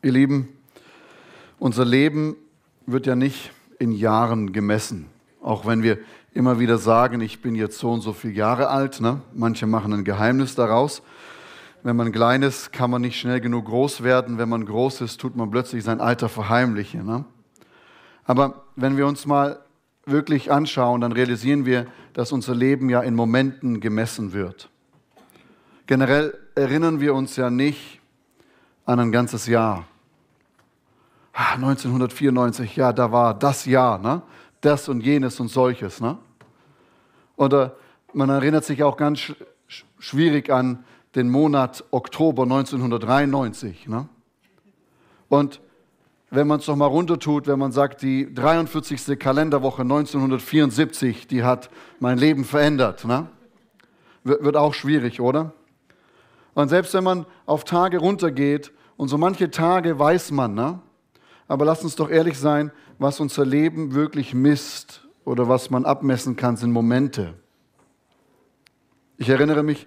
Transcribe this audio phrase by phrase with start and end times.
[0.00, 0.48] Ihr Lieben,
[1.58, 2.36] unser Leben
[2.86, 3.50] wird ja nicht
[3.80, 5.06] in Jahren gemessen.
[5.42, 5.98] Auch wenn wir
[6.32, 9.00] immer wieder sagen, ich bin jetzt so und so viele Jahre alt.
[9.00, 9.20] Ne?
[9.34, 11.02] Manche machen ein Geheimnis daraus.
[11.82, 14.38] Wenn man klein ist, kann man nicht schnell genug groß werden.
[14.38, 17.04] Wenn man groß ist, tut man plötzlich sein Alter verheimlichen.
[17.04, 17.24] Ne?
[18.24, 19.58] Aber wenn wir uns mal
[20.06, 24.70] wirklich anschauen, dann realisieren wir, dass unser Leben ja in Momenten gemessen wird.
[25.88, 27.97] Generell erinnern wir uns ja nicht
[28.88, 29.84] an ein ganzes Jahr.
[31.34, 34.22] 1994, ah, ja, da war das Jahr, ne?
[34.62, 36.00] das und jenes und solches.
[36.00, 36.16] Ne?
[37.36, 37.76] Oder
[38.14, 39.34] man erinnert sich auch ganz sch
[39.98, 40.84] schwierig an
[41.14, 43.88] den Monat Oktober 1993.
[43.88, 44.08] Ne?
[45.28, 45.60] Und
[46.30, 49.18] wenn man es noch mal runtertut, wenn man sagt, die 43.
[49.18, 51.68] Kalenderwoche 1974, die hat
[52.00, 53.26] mein Leben verändert, ne?
[54.24, 55.52] wird auch schwierig, oder?
[56.54, 60.80] Und selbst wenn man auf Tage runtergeht, und so manche Tage weiß man, ne?
[61.46, 66.34] aber lasst uns doch ehrlich sein, was unser Leben wirklich misst oder was man abmessen
[66.34, 67.34] kann, sind Momente.
[69.16, 69.86] Ich erinnere mich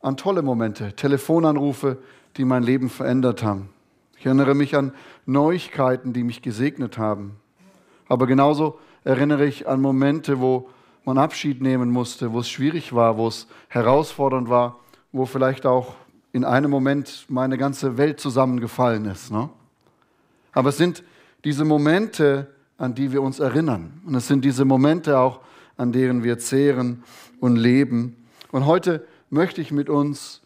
[0.00, 1.98] an tolle Momente, Telefonanrufe,
[2.36, 3.70] die mein Leben verändert haben.
[4.18, 4.92] Ich erinnere mich an
[5.24, 7.36] Neuigkeiten, die mich gesegnet haben.
[8.08, 10.68] Aber genauso erinnere ich an Momente, wo
[11.04, 14.80] man Abschied nehmen musste, wo es schwierig war, wo es herausfordernd war,
[15.12, 15.94] wo vielleicht auch
[16.32, 19.30] in einem Moment meine ganze Welt zusammengefallen ist.
[19.30, 19.50] Ne?
[20.52, 21.04] Aber es sind
[21.44, 24.00] diese Momente, an die wir uns erinnern.
[24.06, 25.40] Und es sind diese Momente auch,
[25.76, 27.04] an denen wir zehren
[27.40, 28.16] und leben.
[28.50, 30.40] Und heute möchte ich mit uns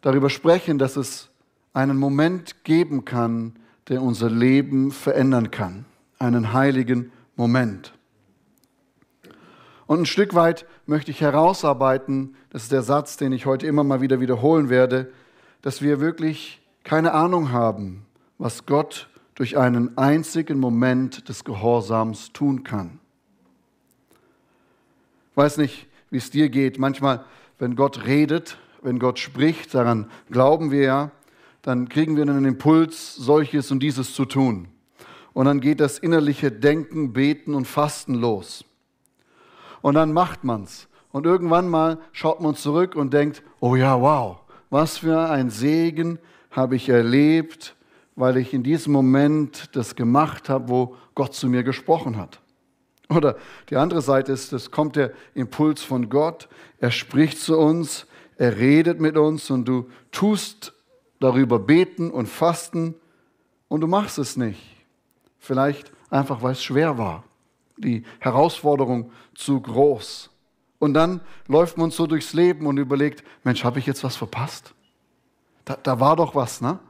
[0.00, 1.28] darüber sprechen, dass es
[1.72, 3.54] einen Moment geben kann,
[3.88, 5.84] der unser Leben verändern kann.
[6.18, 7.92] Einen heiligen Moment.
[9.86, 13.84] Und ein Stück weit möchte ich herausarbeiten, das ist der Satz, den ich heute immer
[13.84, 15.10] mal wieder wiederholen werde,
[15.62, 18.04] dass wir wirklich keine Ahnung haben,
[18.38, 22.98] was Gott durch einen einzigen Moment des Gehorsams tun kann.
[25.30, 26.78] Ich weiß nicht, wie es dir geht.
[26.78, 27.24] Manchmal,
[27.58, 31.10] wenn Gott redet, wenn Gott spricht, daran glauben wir ja,
[31.62, 34.68] dann kriegen wir einen Impuls, solches und dieses zu tun.
[35.32, 38.64] Und dann geht das innerliche Denken, Beten und Fasten los.
[39.80, 40.88] Und dann macht man's.
[41.12, 44.38] Und irgendwann mal schaut man zurück und denkt, oh ja, wow,
[44.72, 46.18] was für ein Segen
[46.50, 47.76] habe ich erlebt,
[48.16, 52.40] weil ich in diesem Moment das gemacht habe, wo Gott zu mir gesprochen hat.
[53.10, 53.36] Oder
[53.68, 58.06] die andere Seite ist, es kommt der Impuls von Gott, er spricht zu uns,
[58.38, 60.72] er redet mit uns und du tust
[61.20, 62.94] darüber beten und fasten
[63.68, 64.62] und du machst es nicht.
[65.38, 67.24] Vielleicht einfach, weil es schwer war,
[67.76, 70.31] die Herausforderung zu groß.
[70.82, 74.74] Und dann läuft man so durchs Leben und überlegt, Mensch, habe ich jetzt was verpasst?
[75.64, 76.80] Da, da war doch was, ne?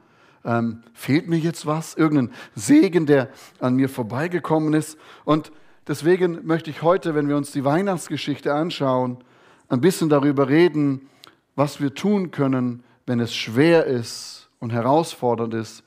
[0.43, 1.93] Ähm, fehlt mir jetzt was?
[1.93, 4.97] Irgendein Segen, der an mir vorbeigekommen ist?
[5.25, 5.51] Und
[5.87, 9.23] deswegen möchte ich heute, wenn wir uns die Weihnachtsgeschichte anschauen,
[9.69, 11.07] ein bisschen darüber reden,
[11.55, 15.83] was wir tun können, wenn es schwer ist und herausfordernd ist,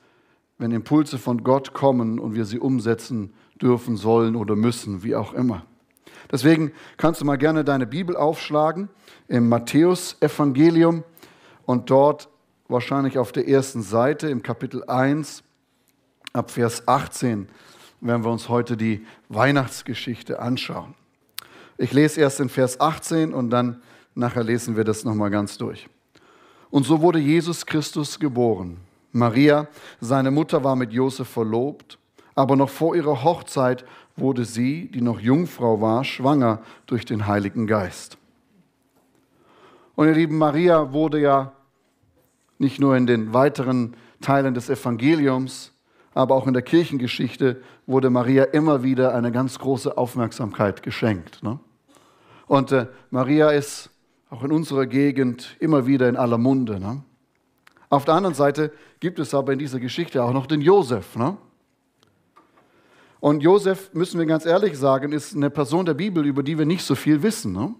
[0.57, 5.33] wenn Impulse von Gott kommen und wir sie umsetzen dürfen, sollen oder müssen, wie auch
[5.33, 5.65] immer.
[6.31, 8.89] Deswegen kannst du mal gerne deine Bibel aufschlagen
[9.27, 11.03] im Matthäus-Evangelium
[11.65, 12.29] und dort
[12.67, 15.43] wahrscheinlich auf der ersten Seite im Kapitel 1
[16.33, 17.47] ab Vers 18
[18.01, 20.93] werden wir uns heute die Weihnachtsgeschichte anschauen.
[21.77, 23.81] Ich lese erst in Vers 18 und dann
[24.15, 25.87] nachher lesen wir das nochmal ganz durch.
[26.69, 28.77] Und so wurde Jesus Christus geboren.
[29.11, 29.67] Maria,
[29.99, 31.97] seine Mutter, war mit Josef verlobt,
[32.37, 33.83] aber noch vor ihrer Hochzeit
[34.15, 38.19] wurde sie, die noch Jungfrau war, schwanger durch den Heiligen Geist.
[39.95, 41.53] Und ihr lieben, Maria wurde ja
[42.59, 45.73] nicht nur in den weiteren Teilen des Evangeliums,
[46.13, 51.41] aber auch in der Kirchengeschichte wurde Maria immer wieder eine ganz große Aufmerksamkeit geschenkt.
[51.41, 51.59] Ne?
[52.45, 53.89] Und äh, Maria ist
[54.29, 56.79] auch in unserer Gegend immer wieder in aller Munde.
[56.79, 57.01] Ne?
[57.89, 61.15] Auf der anderen Seite gibt es aber in dieser Geschichte auch noch den Josef.
[61.15, 61.35] Ne?
[63.19, 66.65] Und Josef, müssen wir ganz ehrlich sagen, ist eine Person der Bibel, über die wir
[66.65, 67.51] nicht so viel wissen.
[67.51, 67.73] Ne?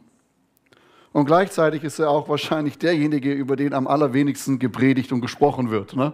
[1.13, 5.95] Und gleichzeitig ist er auch wahrscheinlich derjenige, über den am allerwenigsten gepredigt und gesprochen wird.
[5.95, 6.13] Ne?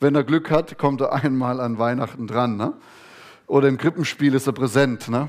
[0.00, 2.56] Wenn er Glück hat, kommt er einmal an Weihnachten dran.
[2.56, 2.72] Ne?
[3.46, 5.08] Oder im Krippenspiel ist er präsent.
[5.08, 5.28] Ne?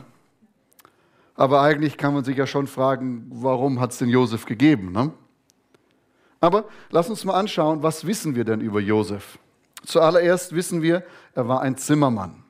[1.35, 4.91] Aber eigentlich kann man sich ja schon fragen, warum hat es den Josef gegeben?
[4.91, 5.11] Ne?
[6.39, 9.37] Aber lass uns mal anschauen, was wissen wir denn über Josef?
[9.83, 11.03] Zuallererst wissen wir,
[11.33, 12.44] er war ein Zimmermann.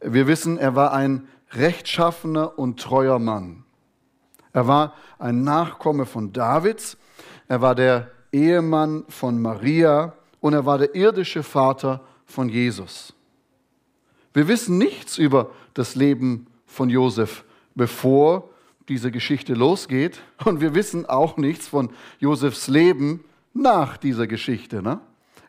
[0.00, 3.64] Wir wissen, er war ein rechtschaffener und treuer Mann.
[4.52, 6.96] Er war ein Nachkomme von Davids.
[7.48, 13.14] Er war der Ehemann von Maria und er war der irdische Vater von Jesus.
[14.32, 17.44] Wir wissen nichts über das Leben von Josef,
[17.74, 18.48] bevor
[18.88, 20.20] diese Geschichte losgeht.
[20.44, 24.82] Und wir wissen auch nichts von Josefs Leben nach dieser Geschichte.
[24.82, 25.00] Ne?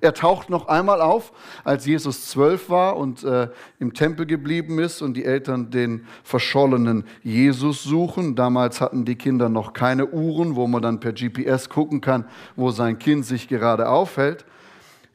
[0.01, 1.31] Er taucht noch einmal auf,
[1.63, 3.49] als Jesus zwölf war und äh,
[3.79, 8.35] im Tempel geblieben ist und die Eltern den verschollenen Jesus suchen.
[8.35, 12.25] Damals hatten die Kinder noch keine Uhren, wo man dann per GPS gucken kann,
[12.55, 14.43] wo sein Kind sich gerade aufhält.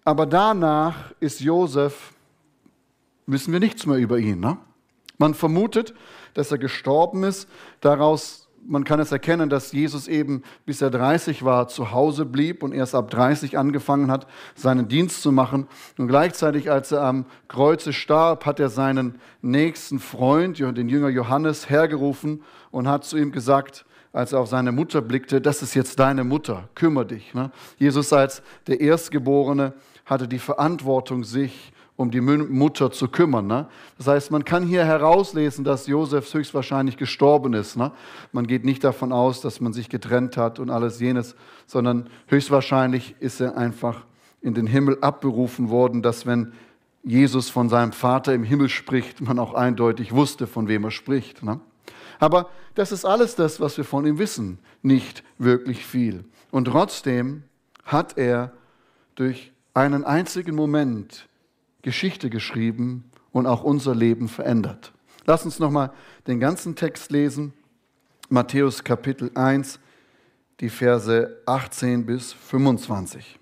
[0.04, 2.12] Aber danach ist Josef,
[3.26, 4.38] wissen wir nichts mehr über ihn.
[4.38, 4.56] Ne?
[5.18, 5.94] Man vermutet,
[6.34, 7.48] dass er gestorben ist.
[7.80, 12.62] Daraus man kann es erkennen, dass Jesus eben, bis er 30 war, zu Hause blieb
[12.62, 15.66] und erst ab 30 angefangen hat, seinen Dienst zu machen.
[15.98, 21.70] Und gleichzeitig, als er am Kreuze starb, hat er seinen nächsten Freund, den Jünger Johannes,
[21.70, 25.98] hergerufen und hat zu ihm gesagt, als er auf seine Mutter blickte, das ist jetzt
[25.98, 27.34] deine Mutter, kümmere dich.
[27.34, 27.50] Ne?
[27.76, 29.74] Jesus als der Erstgeborene
[30.06, 33.46] hatte die Verantwortung, sich um die Mutter zu kümmern.
[33.46, 33.66] Ne?
[33.96, 37.76] Das heißt, man kann hier herauslesen, dass Josef höchstwahrscheinlich gestorben ist.
[37.76, 37.90] Ne?
[38.32, 41.34] Man geht nicht davon aus, dass man sich getrennt hat und alles jenes,
[41.66, 44.04] sondern höchstwahrscheinlich ist er einfach
[44.42, 46.52] in den Himmel abberufen worden, dass wenn
[47.02, 51.42] Jesus von seinem Vater im Himmel spricht, man auch eindeutig wusste, von wem er spricht.
[51.42, 51.60] Ne?
[52.18, 56.24] Aber das ist alles das, was wir von ihm wissen, nicht wirklich viel.
[56.50, 57.44] Und trotzdem
[57.84, 58.52] hat er
[59.14, 61.28] durch einen einzigen Moment
[61.82, 64.92] Geschichte geschrieben und auch unser Leben verändert.
[65.26, 65.92] Lass uns nochmal
[66.26, 67.52] den ganzen Text lesen.
[68.28, 69.78] Matthäus Kapitel 1,
[70.60, 73.38] die Verse 18 bis 25.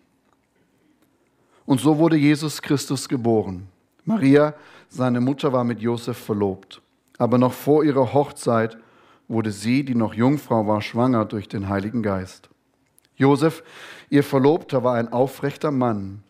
[1.66, 3.68] Und so wurde Jesus Christus geboren.
[4.04, 4.54] Maria,
[4.88, 6.82] seine Mutter, war mit Josef verlobt.
[7.16, 8.76] Aber noch vor ihrer Hochzeit
[9.28, 12.50] wurde sie, die noch Jungfrau war, schwanger durch den Heiligen Geist.
[13.16, 13.62] Josef,
[14.10, 16.22] ihr Verlobter, war ein aufrechter Mann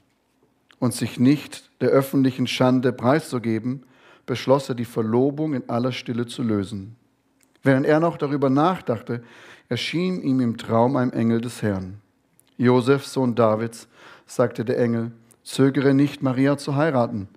[0.84, 3.84] und sich nicht der öffentlichen Schande preiszugeben,
[4.26, 6.96] beschloss er, die Verlobung in aller Stille zu lösen.
[7.62, 9.22] Während er noch darüber nachdachte,
[9.70, 12.02] erschien ihm im Traum ein Engel des Herrn.
[12.58, 13.88] Josef, Sohn Davids,
[14.26, 17.28] sagte der Engel, zögere nicht, Maria zu heiraten,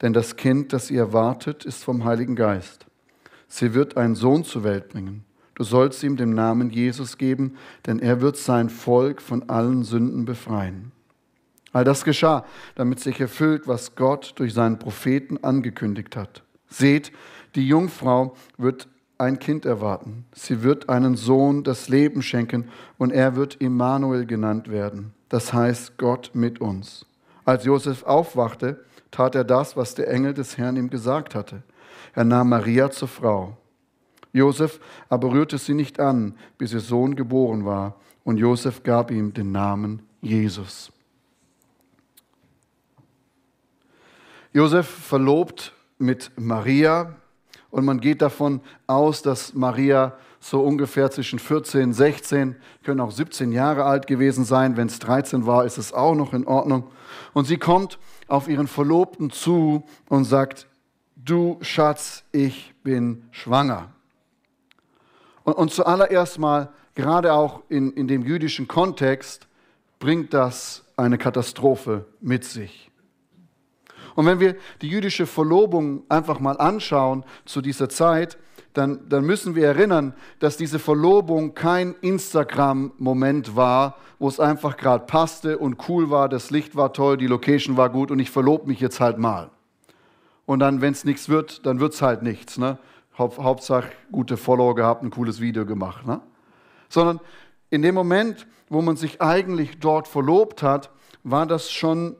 [0.00, 2.86] denn das Kind, das ihr erwartet, ist vom Heiligen Geist.
[3.46, 5.26] Sie wird einen Sohn zur Welt bringen.
[5.54, 10.24] Du sollst ihm den Namen Jesus geben, denn er wird sein Volk von allen Sünden
[10.24, 10.92] befreien.
[11.72, 12.44] All das geschah,
[12.74, 16.42] damit sich erfüllt, was Gott durch seinen Propheten angekündigt hat.
[16.68, 17.12] Seht,
[17.54, 18.88] die Jungfrau wird
[19.18, 20.24] ein Kind erwarten.
[20.34, 22.68] Sie wird einen Sohn das Leben schenken
[22.98, 25.12] und er wird Immanuel genannt werden.
[25.28, 27.06] Das heißt Gott mit uns.
[27.44, 31.62] Als Josef aufwachte, tat er das, was der Engel des Herrn ihm gesagt hatte.
[32.14, 33.56] Er nahm Maria zur Frau.
[34.32, 39.34] Josef aber rührte sie nicht an, bis ihr Sohn geboren war, und Josef gab ihm
[39.34, 40.92] den Namen Jesus.
[44.52, 47.14] Josef verlobt mit Maria
[47.70, 53.52] und man geht davon aus, dass Maria so ungefähr zwischen 14, 16, können auch 17
[53.52, 54.76] Jahre alt gewesen sein.
[54.76, 56.90] Wenn es 13 war, ist es auch noch in Ordnung.
[57.32, 60.66] Und sie kommt auf ihren Verlobten zu und sagt,
[61.14, 63.90] du Schatz, ich bin schwanger.
[65.44, 69.46] Und, und zuallererst mal, gerade auch in, in dem jüdischen Kontext,
[70.00, 72.89] bringt das eine Katastrophe mit sich.
[74.14, 78.38] Und wenn wir die jüdische Verlobung einfach mal anschauen zu dieser Zeit,
[78.72, 85.06] dann, dann müssen wir erinnern, dass diese Verlobung kein Instagram-Moment war, wo es einfach gerade
[85.06, 88.68] passte und cool war, das Licht war toll, die Location war gut und ich verlobe
[88.68, 89.50] mich jetzt halt mal.
[90.46, 92.58] Und dann, wenn es nichts wird, dann wird es halt nichts.
[92.58, 92.78] Ne?
[93.18, 96.06] Haupt, Hauptsache gute Follower gehabt, ein cooles Video gemacht.
[96.06, 96.20] Ne?
[96.88, 97.20] Sondern
[97.70, 100.90] in dem Moment, wo man sich eigentlich dort verlobt hat,
[101.22, 102.16] war das schon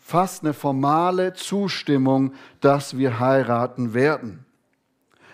[0.00, 4.44] fast eine formale Zustimmung, dass wir heiraten werden.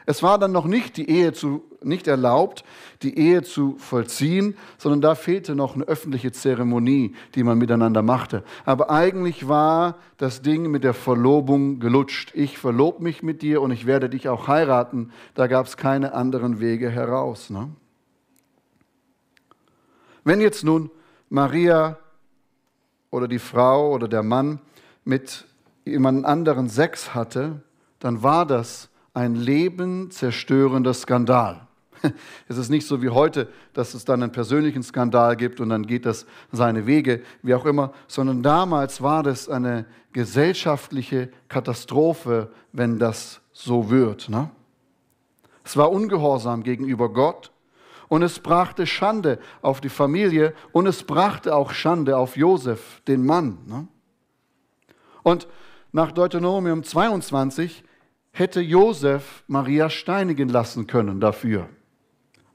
[0.08, 2.64] Es war dann noch nicht die Ehe zu, nicht erlaubt,
[3.02, 8.44] die Ehe zu vollziehen, sondern da fehlte noch eine öffentliche Zeremonie, die man miteinander machte.
[8.64, 12.30] Aber eigentlich war das Ding mit der Verlobung gelutscht.
[12.34, 15.10] Ich verlob mich mit dir und ich werde dich auch heiraten.
[15.34, 17.50] Da gab es keine anderen Wege heraus.
[17.50, 17.68] Ne?
[20.22, 20.88] Wenn jetzt nun
[21.30, 21.98] Maria
[23.10, 24.60] oder die Frau oder der Mann
[25.04, 25.46] mit
[25.84, 27.62] jemand anderen Sex hatte,
[27.98, 31.66] dann war das ein lebenzerstörender Skandal.
[32.48, 35.86] Es ist nicht so wie heute, dass es dann einen persönlichen Skandal gibt und dann
[35.86, 42.98] geht das seine Wege, wie auch immer, sondern damals war das eine gesellschaftliche Katastrophe, wenn
[42.98, 44.28] das so wird.
[44.28, 44.50] Ne?
[45.64, 47.50] Es war Ungehorsam gegenüber Gott
[48.08, 53.24] Und es brachte Schande auf die Familie und es brachte auch Schande auf Josef, den
[53.24, 53.58] Mann.
[53.66, 53.88] Ne?
[55.22, 55.48] Und
[55.92, 57.82] nach Deuteronomium 22
[58.30, 61.68] hätte Josef Maria steinigen lassen können dafür.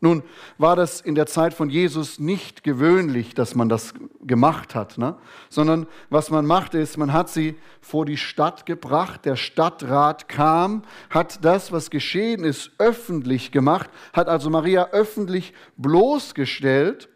[0.04, 0.24] Nun
[0.58, 3.94] war das in der Zeit von Jesus nicht gewöhnlich, dass man das
[4.24, 5.16] gemacht hat, ne?
[5.48, 10.82] sondern was man machte ist, man hat sie vor die Stadt gebracht, der Stadtrat kam,
[11.12, 17.08] hat das, was geschehen ist, öffentlich gemacht, hat also Maria öffentlich bloßgestellt,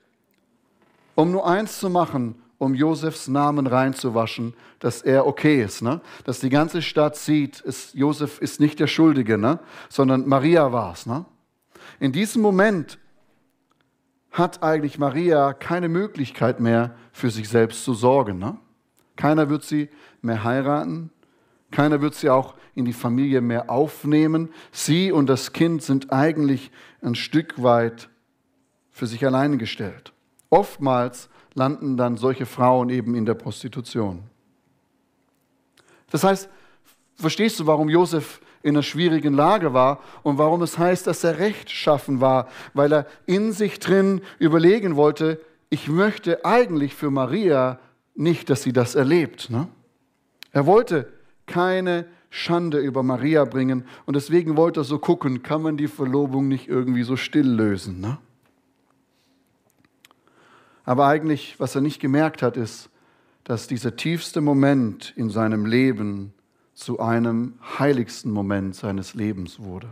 [1.16, 6.02] um nur eins zu machen, um Josefs Namen reinzuwaschen, dass er okay ist, ne?
[6.24, 9.58] dass die ganze Stadt sieht, ist, Josef ist nicht der Schuldige, ne?
[9.90, 11.08] sondern Maria war es.
[11.08, 11.26] Ne?
[12.00, 13.00] In diesem Moment
[14.32, 18.38] hat eigentlich Maria keine Möglichkeit mehr, für sich selbst zu sorgen.
[18.38, 18.58] Ne?
[19.16, 19.90] Keiner wird sie
[20.22, 21.10] mehr heiraten.
[21.72, 24.50] Keiner wird sie auch in die Familie mehr aufnehmen.
[24.72, 28.10] Sie und das Kind sind eigentlich ein Stück weit
[28.92, 30.12] für sich alleine gestellt.
[30.50, 34.24] Oftmals landen dann solche Frauen eben in der Prostitution.
[36.12, 36.50] Das heißt,
[37.16, 41.38] verstehst du, warum Josef in einer schwierigen Lage war und warum es heißt, dass er
[41.38, 47.80] rechtschaffen war, weil er in sich drin überlegen wollte, ich möchte eigentlich für Maria
[48.16, 49.52] nicht, dass sie das erlebt.
[49.52, 49.68] Ne?
[50.52, 51.14] Er wollte
[51.46, 56.48] keine Schande über Maria bringen und deswegen wollte er so gucken, kann man die Verlobung
[56.48, 58.02] nicht irgendwie so still lösen.
[58.02, 58.18] Ne?
[60.86, 62.90] Aber eigentlich, was er nicht gemerkt hat, ist,
[63.44, 66.34] dass dieser tiefste Moment in seinem Leben
[66.76, 69.90] zu einem heiligsten Moment seines Lebens wurde.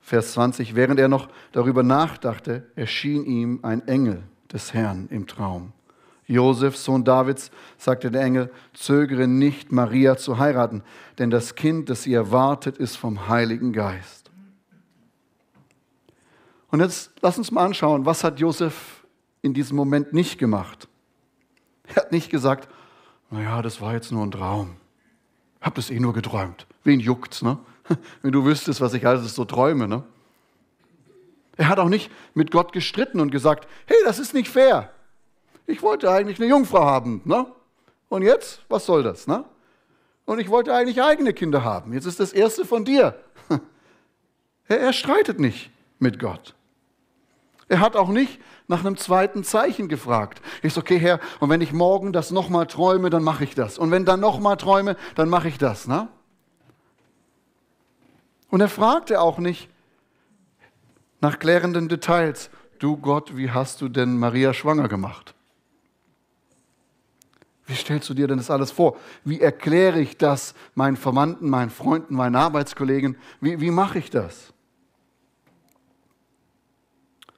[0.00, 4.22] Vers 20, während er noch darüber nachdachte, erschien ihm ein Engel
[4.52, 5.72] des Herrn im Traum.
[6.26, 10.82] Josef, Sohn Davids, sagte der Engel, zögere nicht, Maria zu heiraten,
[11.18, 14.30] denn das Kind, das sie erwartet, ist vom Heiligen Geist.
[16.70, 19.04] Und jetzt lass uns mal anschauen, was hat Josef
[19.42, 20.88] in diesem Moment nicht gemacht.
[21.86, 22.68] Er hat nicht gesagt,
[23.34, 24.76] naja, das war jetzt nur ein Traum.
[25.60, 26.68] Habe das eh nur geträumt.
[26.84, 27.58] Wen juckt's, ne?
[28.22, 30.04] Wenn du wüsstest, was ich alles so träume, ne?
[31.56, 34.90] Er hat auch nicht mit Gott gestritten und gesagt, hey, das ist nicht fair.
[35.66, 37.46] Ich wollte eigentlich eine Jungfrau haben, ne?
[38.08, 39.44] Und jetzt, was soll das, ne?
[40.26, 41.92] Und ich wollte eigentlich eigene Kinder haben.
[41.92, 43.18] Jetzt ist das erste von dir.
[44.66, 46.54] Er, er streitet nicht mit Gott.
[47.68, 50.42] Er hat auch nicht nach einem zweiten Zeichen gefragt.
[50.62, 53.78] Ich so, okay, Herr, und wenn ich morgen das nochmal träume, dann mache ich das.
[53.78, 55.86] Und wenn dann nochmal träume, dann mache ich das.
[55.86, 56.08] Ne?
[58.50, 59.68] Und er fragte auch nicht
[61.20, 62.50] nach klärenden Details.
[62.78, 65.34] Du Gott, wie hast du denn Maria schwanger gemacht?
[67.66, 68.96] Wie stellst du dir denn das alles vor?
[69.24, 73.16] Wie erkläre ich das meinen Verwandten, meinen Freunden, meinen Arbeitskollegen?
[73.40, 74.53] Wie, wie mache ich das?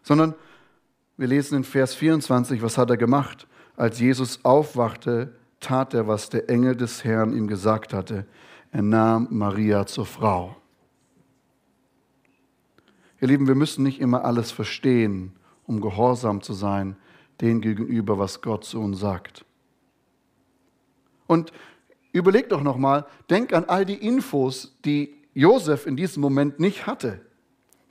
[0.07, 0.35] Sondern
[1.17, 3.49] wir lesen in Vers 24, was hat er gemacht?
[3.77, 8.25] Als Jesus aufwachte, tat er, was der Engel des Herrn ihm gesagt hatte.
[8.71, 10.55] Er nahm Maria zur Frau.
[13.21, 15.33] Ihr Lieben, wir müssen nicht immer alles verstehen,
[15.65, 16.97] um gehorsam zu sein,
[17.41, 19.45] dem gegenüber, was Gott zu uns sagt.
[21.27, 21.53] Und
[22.13, 27.26] überleg doch nochmal, denk an all die Infos, die Josef in diesem Moment nicht hatte.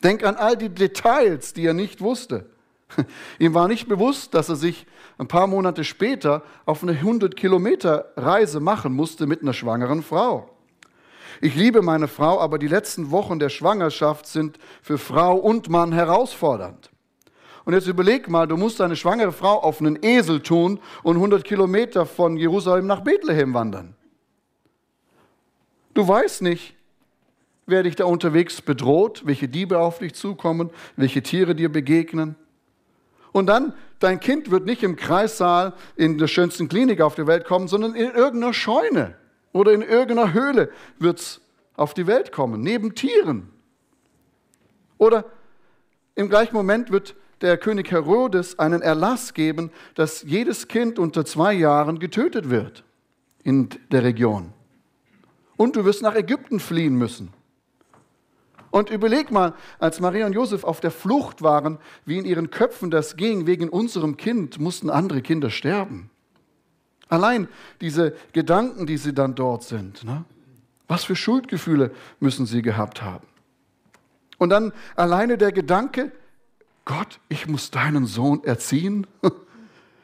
[0.03, 2.49] Denk an all die Details, die er nicht wusste.
[3.39, 4.85] Ihm war nicht bewusst, dass er sich
[5.17, 10.49] ein paar Monate später auf eine 100 Kilometer Reise machen musste mit einer schwangeren Frau.
[11.41, 15.91] Ich liebe meine Frau, aber die letzten Wochen der Schwangerschaft sind für Frau und Mann
[15.91, 16.91] herausfordernd.
[17.65, 21.43] Und jetzt überleg mal, du musst deine schwangere Frau auf einen Esel tun und 100
[21.43, 23.95] Kilometer von Jerusalem nach Bethlehem wandern.
[25.93, 26.75] Du weißt nicht,
[27.65, 32.35] wer dich da unterwegs bedroht, welche Diebe auf dich zukommen, welche Tiere dir begegnen.
[33.31, 37.45] Und dann, dein Kind wird nicht im Kreissaal in der schönsten Klinik auf die Welt
[37.45, 39.15] kommen, sondern in irgendeiner Scheune
[39.51, 40.69] oder in irgendeiner Höhle
[40.99, 41.41] wird es
[41.75, 43.49] auf die Welt kommen, neben Tieren.
[44.97, 45.25] Oder
[46.15, 51.53] im gleichen Moment wird der König Herodes einen Erlass geben, dass jedes Kind unter zwei
[51.53, 52.85] Jahren getötet wird
[53.43, 54.53] in der Region.
[55.57, 57.33] Und du wirst nach Ägypten fliehen müssen.
[58.75, 62.91] Und überleg mal, als Maria und Josef auf der Flucht waren, wie in ihren Köpfen
[62.91, 66.09] das ging, wegen unserem Kind mussten andere Kinder sterben.
[67.07, 67.47] Allein
[67.79, 70.03] diese Gedanken, die sie dann dort sind.
[70.03, 70.25] Ne?
[70.89, 73.25] Was für Schuldgefühle müssen sie gehabt haben?
[74.39, 76.11] Und dann alleine der Gedanke,
[76.83, 79.07] Gott, ich muss deinen Sohn erziehen.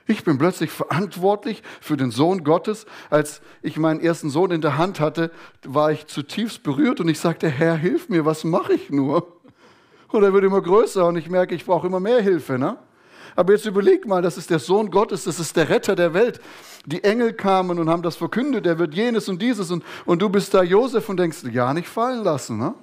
[0.07, 2.85] Ich bin plötzlich verantwortlich für den Sohn Gottes.
[3.09, 5.31] Als ich meinen ersten Sohn in der Hand hatte,
[5.63, 9.39] war ich zutiefst berührt und ich sagte, Herr, hilf mir, was mache ich nur?
[10.09, 12.59] Und er wird immer größer und ich merke, ich brauche immer mehr Hilfe.
[12.59, 12.77] Ne?
[13.35, 16.41] Aber jetzt überleg mal, das ist der Sohn Gottes, das ist der Retter der Welt.
[16.85, 20.29] Die Engel kamen und haben das verkündet, er wird jenes und dieses und, und du
[20.29, 22.57] bist da Josef und denkst, ja, nicht fallen lassen.
[22.57, 22.73] Ne?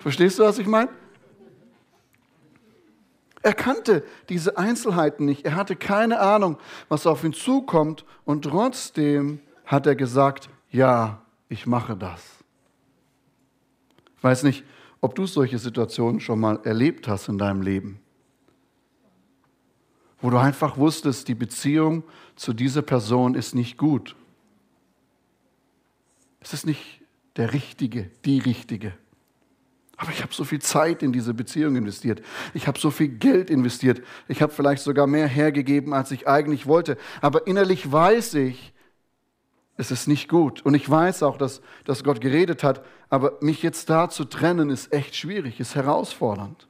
[0.00, 0.88] Verstehst du, was ich meine?
[3.42, 5.44] Er kannte diese Einzelheiten nicht.
[5.44, 6.58] Er hatte keine Ahnung,
[6.88, 8.04] was auf ihn zukommt.
[8.24, 12.22] Und trotzdem hat er gesagt, ja, ich mache das.
[14.16, 14.64] Ich weiß nicht,
[15.00, 18.02] ob du solche Situationen schon mal erlebt hast in deinem Leben
[20.22, 22.04] wo du einfach wusstest, die Beziehung
[22.36, 24.16] zu dieser Person ist nicht gut.
[26.40, 27.02] Es ist nicht
[27.36, 28.94] der Richtige, die Richtige.
[30.02, 32.22] Aber ich habe so viel Zeit in diese Beziehung investiert.
[32.54, 34.02] Ich habe so viel Geld investiert.
[34.26, 36.98] Ich habe vielleicht sogar mehr hergegeben, als ich eigentlich wollte.
[37.20, 38.72] Aber innerlich weiß ich,
[39.76, 40.60] es ist nicht gut.
[40.66, 42.84] Und ich weiß auch, dass, dass Gott geredet hat.
[43.10, 46.66] Aber mich jetzt da zu trennen, ist echt schwierig, ist herausfordernd.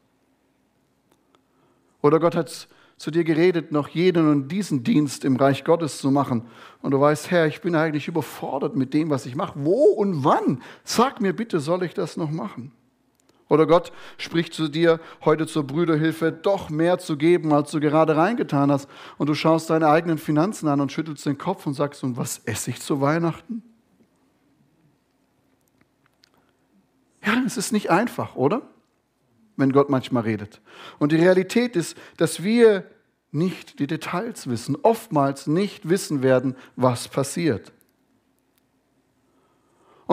[2.03, 6.11] Oder Gott hat zu dir geredet, noch jeden und diesen Dienst im Reich Gottes zu
[6.11, 6.43] machen.
[6.83, 9.55] Und du weißt, Herr, ich bin eigentlich überfordert mit dem, was ich mache.
[9.57, 10.62] Wo und wann?
[10.85, 12.73] Sag mir bitte, soll ich das noch machen?
[13.52, 18.16] Oder Gott spricht zu dir heute zur Brüderhilfe, doch mehr zu geben, als du gerade
[18.16, 18.88] reingetan hast.
[19.18, 22.38] Und du schaust deine eigenen Finanzen an und schüttelst den Kopf und sagst, und was
[22.47, 23.62] esse ich zu Weihnachten?
[27.25, 28.62] Ja, es ist nicht einfach, oder?
[29.56, 30.61] wenn Gott manchmal redet.
[30.99, 32.85] Und die Realität ist, dass wir
[33.30, 37.73] nicht die Details wissen, oftmals nicht wissen werden, was passiert.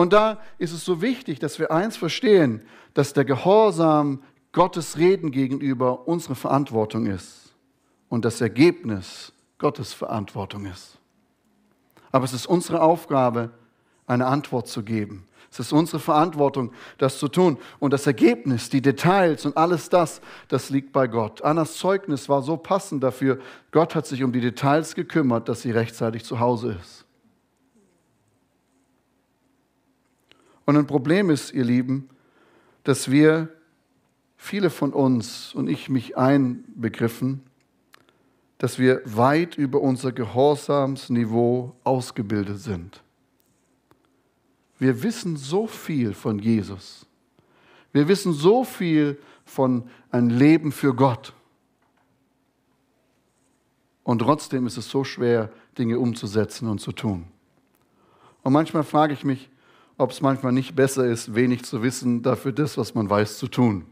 [0.00, 2.62] Und da ist es so wichtig, dass wir eins verstehen,
[2.94, 7.54] dass der Gehorsam Gottes Reden gegenüber unsere Verantwortung ist
[8.08, 10.96] und das Ergebnis Gottes Verantwortung ist.
[12.12, 13.50] Aber es ist unsere Aufgabe,
[14.06, 15.26] eine Antwort zu geben.
[15.52, 17.58] Es ist unsere Verantwortung, das zu tun.
[17.78, 21.42] Und das Ergebnis, die Details und alles das, das liegt bei Gott.
[21.42, 23.38] Annas Zeugnis war so passend dafür.
[23.70, 27.04] Gott hat sich um die Details gekümmert, dass sie rechtzeitig zu Hause ist.
[30.70, 32.08] Und ein Problem ist, ihr Lieben,
[32.84, 33.48] dass wir,
[34.36, 37.42] viele von uns und ich mich einbegriffen,
[38.58, 43.02] dass wir weit über unser Gehorsamsniveau ausgebildet sind.
[44.78, 47.04] Wir wissen so viel von Jesus.
[47.90, 51.34] Wir wissen so viel von ein Leben für Gott.
[54.04, 57.26] Und trotzdem ist es so schwer, Dinge umzusetzen und zu tun.
[58.44, 59.50] Und manchmal frage ich mich,
[60.00, 63.48] ob es manchmal nicht besser ist, wenig zu wissen, dafür das, was man weiß, zu
[63.48, 63.84] tun.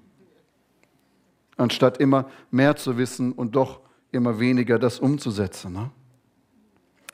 [1.57, 5.73] Anstatt immer mehr zu wissen und doch immer weniger das umzusetzen.
[5.73, 5.91] Ne?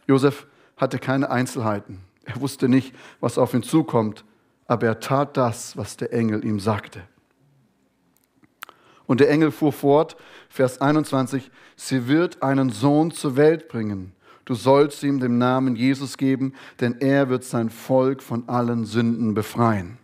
[0.07, 2.01] Josef hatte keine Einzelheiten.
[2.25, 4.25] Er wusste nicht, was auf ihn zukommt,
[4.67, 7.03] aber er tat das, was der Engel ihm sagte.
[9.07, 10.17] Und der Engel fuhr fort,
[10.49, 14.14] Vers 21, sie wird einen Sohn zur Welt bringen.
[14.45, 19.35] Du sollst ihm den Namen Jesus geben, denn er wird sein Volk von allen Sünden
[19.35, 19.99] befreien.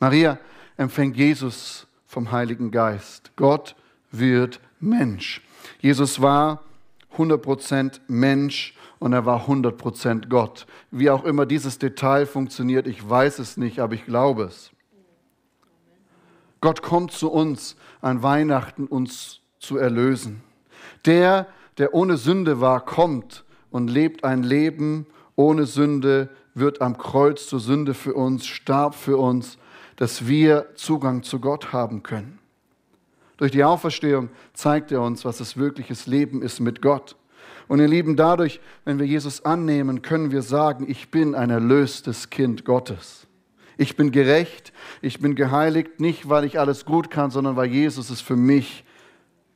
[0.00, 0.38] Maria
[0.76, 3.32] empfängt Jesus vom Heiligen Geist.
[3.36, 3.76] Gott
[4.10, 5.42] wird Mensch.
[5.80, 6.62] Jesus war
[7.16, 10.66] 100% Mensch und er war 100% Gott.
[10.90, 14.70] Wie auch immer dieses Detail funktioniert, ich weiß es nicht, aber ich glaube es.
[16.60, 20.42] Gott kommt zu uns an Weihnachten, uns zu erlösen.
[21.04, 21.46] Der,
[21.78, 25.06] der ohne Sünde war, kommt und lebt ein Leben
[25.36, 29.58] ohne Sünde, wird am Kreuz zur Sünde für uns, starb für uns,
[29.96, 32.38] dass wir Zugang zu Gott haben können.
[33.36, 37.16] Durch die Auferstehung zeigt er uns, was das wirkliches Leben ist mit Gott.
[37.66, 42.30] Und ihr Lieben, dadurch, wenn wir Jesus annehmen, können wir sagen, ich bin ein erlöstes
[42.30, 43.26] Kind Gottes.
[43.76, 48.10] Ich bin gerecht, ich bin geheiligt, nicht weil ich alles gut kann, sondern weil Jesus
[48.10, 48.84] es für mich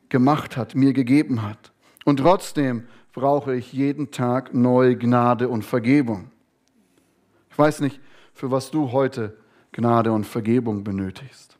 [0.08, 1.70] gemacht hat, mir gegeben hat.
[2.08, 6.30] Und trotzdem brauche ich jeden Tag neue Gnade und Vergebung.
[7.50, 8.00] Ich weiß nicht,
[8.32, 9.36] für was du heute
[9.72, 11.58] Gnade und Vergebung benötigst.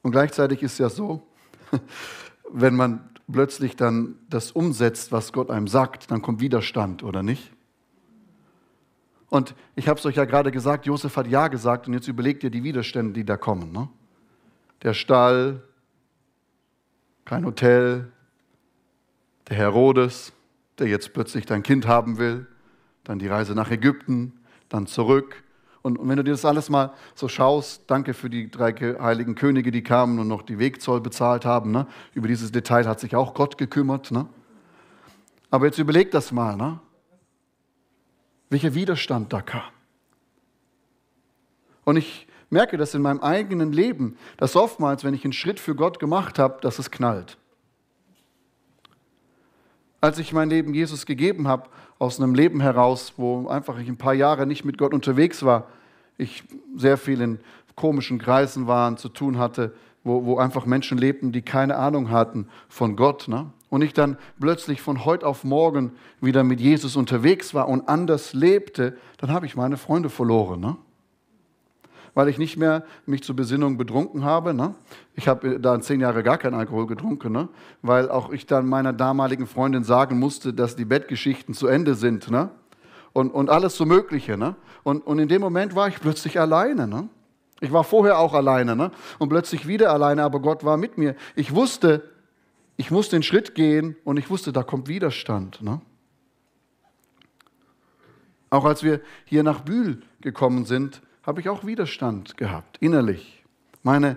[0.00, 1.26] Und gleichzeitig ist ja so,
[2.50, 7.52] wenn man plötzlich dann das umsetzt, was Gott einem sagt, dann kommt Widerstand, oder nicht?
[9.28, 12.44] Und ich habe es euch ja gerade gesagt, Josef hat Ja gesagt und jetzt überlegt
[12.44, 13.72] ihr die Widerstände, die da kommen.
[13.72, 13.90] Ne?
[14.82, 15.62] Der Stall,
[17.24, 18.10] kein Hotel,
[19.48, 20.32] der Herodes,
[20.78, 22.46] der jetzt plötzlich dein Kind haben will,
[23.04, 25.42] dann die Reise nach Ägypten, dann zurück,
[25.82, 29.72] und, wenn du dir das alles mal so schaust, danke für die drei heiligen Könige,
[29.72, 31.72] die kamen und noch die Wegzoll bezahlt haben.
[31.72, 31.86] Ne?
[32.14, 34.12] Über dieses Detail hat sich auch Gott gekümmert.
[34.12, 34.26] Ne?
[35.50, 36.78] Aber jetzt überleg das mal, ne?
[38.48, 39.70] welcher Widerstand da kam.
[41.84, 45.74] Und ich merke das in meinem eigenen Leben, dass oftmals, wenn ich einen Schritt für
[45.74, 47.38] Gott gemacht habe, dass es knallt.
[50.00, 53.96] Als ich mein Leben Jesus gegeben habe, aus einem Leben heraus, wo einfach ich ein
[53.96, 55.68] paar Jahre nicht mit Gott unterwegs war,
[56.18, 56.44] ich
[56.76, 57.40] sehr viel in
[57.74, 62.48] komischen Kreisen war zu tun hatte, wo, wo einfach Menschen lebten, die keine Ahnung hatten
[62.68, 63.28] von Gott.
[63.28, 63.50] Ne?
[63.70, 68.34] Und ich dann plötzlich von heute auf morgen wieder mit Jesus unterwegs war und anders
[68.34, 70.60] lebte, dann habe ich meine Freunde verloren.
[70.60, 70.76] Ne?
[72.14, 74.52] Weil ich nicht mehr mich zur Besinnung betrunken habe.
[74.52, 74.74] Ne?
[75.14, 77.48] Ich habe da zehn Jahre gar keinen Alkohol getrunken, ne?
[77.80, 82.30] weil auch ich dann meiner damaligen Freundin sagen musste, dass die Bettgeschichten zu Ende sind.
[82.30, 82.50] Ne?
[83.12, 84.36] Und, und alles so Mögliche.
[84.36, 84.56] Ne?
[84.82, 86.86] Und, und in dem Moment war ich plötzlich alleine.
[86.86, 87.08] Ne?
[87.60, 88.90] Ich war vorher auch alleine ne?
[89.18, 91.14] und plötzlich wieder alleine, aber Gott war mit mir.
[91.36, 92.02] Ich wusste,
[92.76, 95.62] ich muss den Schritt gehen und ich wusste, da kommt Widerstand.
[95.62, 95.80] Ne?
[98.50, 103.44] Auch als wir hier nach Bühl gekommen sind, habe ich auch Widerstand gehabt, innerlich.
[103.82, 104.16] Meine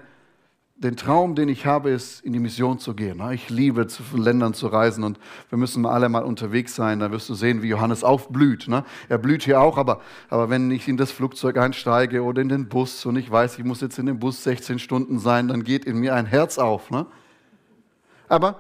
[0.78, 3.22] den Traum, den ich habe, ist, in die Mission zu gehen.
[3.32, 5.18] Ich liebe, zu Ländern zu reisen und
[5.50, 7.00] wir müssen alle mal unterwegs sein.
[7.00, 8.68] Da wirst du sehen, wie Johannes aufblüht.
[8.68, 8.84] Ne?
[9.08, 12.68] Er blüht hier auch, aber, aber wenn ich in das Flugzeug einsteige oder in den
[12.68, 15.86] Bus und ich weiß, ich muss jetzt in dem Bus 16 Stunden sein, dann geht
[15.86, 16.92] in mir ein Herz auf.
[16.92, 17.06] Ne?
[18.28, 18.60] Aber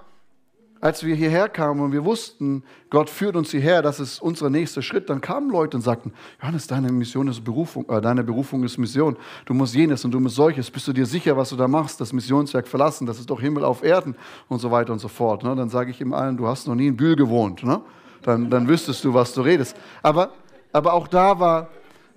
[0.85, 4.83] als wir hierher kamen und wir wussten, Gott führt uns hierher, das ist unser nächster
[4.83, 8.77] Schritt, dann kamen Leute und sagten, Johannes, deine Mission ist Berufung, äh, deine Berufung ist
[8.77, 9.17] Mission.
[9.45, 10.69] Du musst jenes und du musst solches.
[10.69, 11.99] Bist du dir sicher, was du da machst?
[11.99, 14.15] Das Missionswerk verlassen, das ist doch Himmel auf Erden
[14.47, 15.43] und so weiter und so fort.
[15.43, 15.55] Ne?
[15.55, 17.63] Dann sage ich ihm allen, du hast noch nie in Bühl gewohnt.
[17.63, 17.81] Ne?
[18.21, 19.75] Dann, dann wüsstest du, was du redest.
[20.03, 20.33] Aber,
[20.71, 21.69] aber auch da war,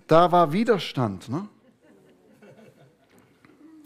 [0.07, 1.31] da war Widerstand.
[1.31, 1.48] Ne?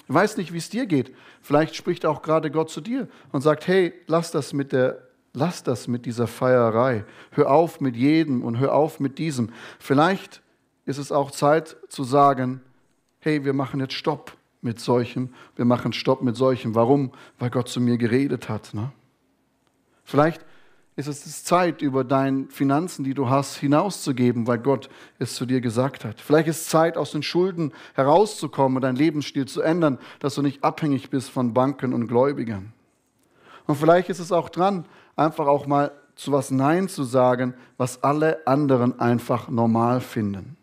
[0.08, 1.14] Weiß nicht, wie es dir geht.
[1.40, 5.02] Vielleicht spricht auch gerade Gott zu dir und sagt, hey, lass das mit der
[5.34, 7.04] Lass das mit dieser Feierei.
[7.30, 9.50] Hör auf mit jedem und hör auf mit diesem.
[9.78, 10.42] Vielleicht
[10.84, 12.60] ist es auch Zeit zu sagen,
[13.18, 15.32] hey, wir machen jetzt Stopp mit solchem.
[15.56, 16.74] Wir machen Stopp mit solchem.
[16.74, 17.12] Warum?
[17.38, 18.74] Weil Gott zu mir geredet hat.
[18.74, 18.92] Ne?
[20.04, 20.44] Vielleicht
[20.94, 25.62] ist es Zeit, über deine Finanzen, die du hast, hinauszugeben, weil Gott es zu dir
[25.62, 26.20] gesagt hat.
[26.20, 30.42] Vielleicht ist es Zeit, aus den Schulden herauszukommen und deinen Lebensstil zu ändern, dass du
[30.42, 32.74] nicht abhängig bist von Banken und Gläubigern.
[33.66, 34.84] Und vielleicht ist es auch dran,
[35.16, 40.56] einfach auch mal zu was Nein zu sagen, was alle anderen einfach normal finden.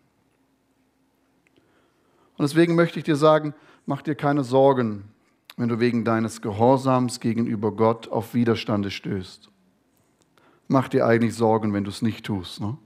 [2.36, 3.52] Und deswegen möchte ich dir sagen,
[3.84, 5.04] mach dir keine Sorgen,
[5.56, 9.50] wenn du wegen deines Gehorsams gegenüber Gott auf Widerstande stößt
[10.70, 12.60] mach dir eigentlich Sorgen, wenn du es nicht tust.
[12.60, 12.76] Ne?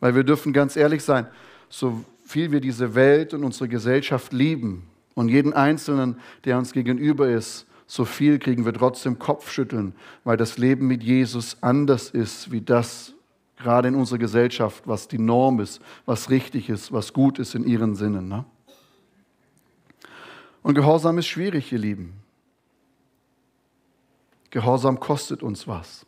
[0.00, 1.26] Weil wir dürfen ganz ehrlich sein,
[1.68, 7.28] so viel wir diese Welt und unsere Gesellschaft lieben und jeden Einzelnen, der uns gegenüber
[7.28, 12.60] ist, so viel kriegen wir trotzdem Kopfschütteln, weil das Leben mit Jesus anders ist, wie
[12.60, 13.14] das
[13.56, 17.64] gerade in unserer Gesellschaft, was die Norm ist, was richtig ist, was gut ist in
[17.64, 18.28] ihren Sinnen.
[18.28, 18.44] Ne?
[20.62, 22.12] Und Gehorsam ist schwierig, ihr Lieben.
[24.50, 26.04] Gehorsam kostet uns was.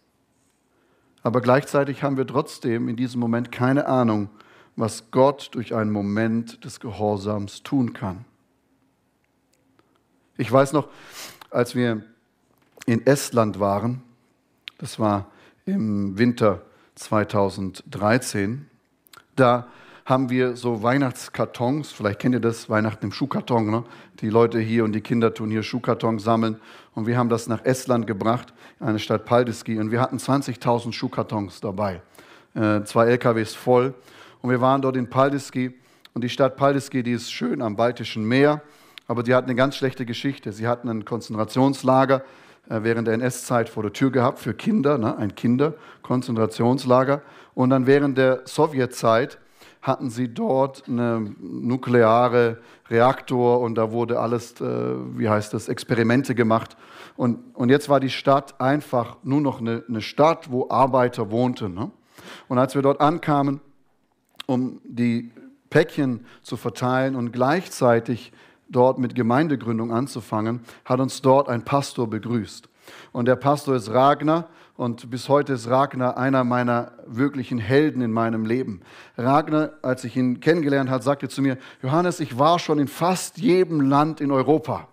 [1.22, 4.30] Aber gleichzeitig haben wir trotzdem in diesem Moment keine Ahnung,
[4.76, 8.24] was Gott durch einen Moment des Gehorsams tun kann.
[10.38, 10.88] Ich weiß noch,
[11.50, 12.02] als wir
[12.86, 14.02] in Estland waren,
[14.78, 15.26] das war
[15.66, 16.62] im Winter
[16.94, 18.66] 2013,
[19.36, 19.68] da
[20.10, 23.70] haben wir so Weihnachtskartons, vielleicht kennt ihr das, Weihnachten im Schuhkarton.
[23.70, 23.84] Ne?
[24.20, 26.60] Die Leute hier und die Kinder tun hier Schuhkartons sammeln.
[26.94, 29.78] Und wir haben das nach Estland gebracht, eine Stadt Paldiski.
[29.78, 32.02] Und wir hatten 20.000 Schuhkartons dabei,
[32.54, 33.94] äh, zwei LKWs voll.
[34.42, 35.72] Und wir waren dort in Paldiski.
[36.12, 38.62] Und die Stadt Paldiski, die ist schön am Baltischen Meer,
[39.06, 40.52] aber die hat eine ganz schlechte Geschichte.
[40.52, 42.24] Sie hatten ein Konzentrationslager
[42.68, 45.16] äh, während der NS-Zeit vor der Tür gehabt für Kinder, ne?
[45.16, 47.22] ein Kinderkonzentrationslager.
[47.54, 49.38] Und dann während der Sowjetzeit
[49.82, 54.64] hatten sie dort eine nukleare Reaktor und da wurde alles, äh,
[55.16, 56.76] wie heißt das, Experimente gemacht.
[57.16, 61.74] Und, und jetzt war die Stadt einfach nur noch eine, eine Stadt, wo Arbeiter wohnten.
[61.74, 61.90] Ne?
[62.48, 63.60] Und als wir dort ankamen,
[64.46, 65.30] um die
[65.70, 68.32] Päckchen zu verteilen und gleichzeitig
[68.68, 72.69] dort mit Gemeindegründung anzufangen, hat uns dort ein Pastor begrüßt.
[73.12, 78.12] Und der Pastor ist Ragnar und bis heute ist Ragnar einer meiner wirklichen Helden in
[78.12, 78.80] meinem Leben.
[79.18, 83.38] Ragnar, als ich ihn kennengelernt habe, sagte zu mir, Johannes, ich war schon in fast
[83.38, 84.88] jedem Land in Europa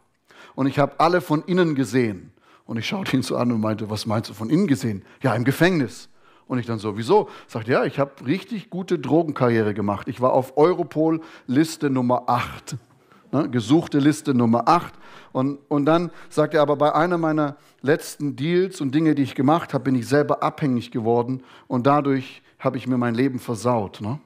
[0.55, 2.31] und ich habe alle von innen gesehen.
[2.65, 5.03] Und ich schaute ihn so an und meinte, was meinst du von innen gesehen?
[5.21, 6.09] Ja, im Gefängnis.
[6.47, 7.29] Und ich dann so, wieso?
[7.47, 10.07] Sagte, ja, ich habe richtig gute Drogenkarriere gemacht.
[10.07, 12.75] Ich war auf Europol Liste Nummer 8.
[13.31, 14.93] Ne, gesuchte Liste Nummer 8.
[15.33, 19.35] Und, und dann sagt er aber, bei einer meiner letzten Deals und Dinge, die ich
[19.35, 24.01] gemacht habe, bin ich selber abhängig geworden und dadurch habe ich mir mein Leben versaut.
[24.01, 24.19] Ne?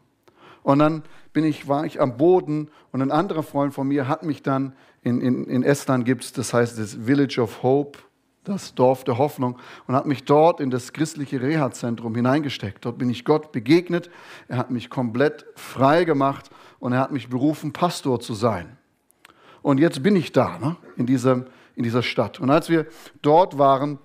[0.64, 4.24] Und dann bin ich, war ich am Boden und ein anderer Freund von mir hat
[4.24, 7.98] mich dann, in, in, in Estland gibt es, das heißt das Village of Hope,
[8.44, 12.86] das Dorf der Hoffnung, und hat mich dort in das christliche Reha-Zentrum hineingesteckt.
[12.86, 14.10] Dort bin ich Gott begegnet.
[14.48, 18.78] Er hat mich komplett frei gemacht und er hat mich berufen, Pastor zu sein.
[19.62, 21.46] Und jetzt bin ich da, ne, in, dieser,
[21.76, 22.40] in dieser Stadt.
[22.40, 22.88] Und als wir
[23.22, 24.00] dort waren,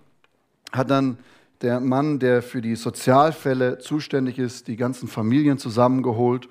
[0.73, 1.19] hat dann
[1.63, 6.49] der Mann, der für die Sozialfälle zuständig ist, die ganzen Familien zusammengeholt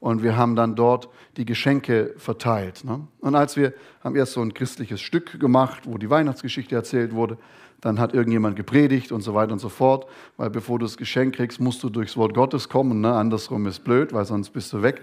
[0.00, 2.84] und wir haben dann dort die Geschenke verteilt.
[2.84, 3.06] Ne?
[3.20, 7.38] Und als wir haben erst so ein christliches Stück gemacht, wo die Weihnachtsgeschichte erzählt wurde,
[7.80, 11.36] dann hat irgendjemand gepredigt und so weiter und so fort, weil bevor du das Geschenk
[11.36, 13.00] kriegst, musst du durchs Wort Gottes kommen.
[13.00, 13.12] Ne?
[13.12, 15.00] Andersrum ist blöd, weil sonst bist du weg.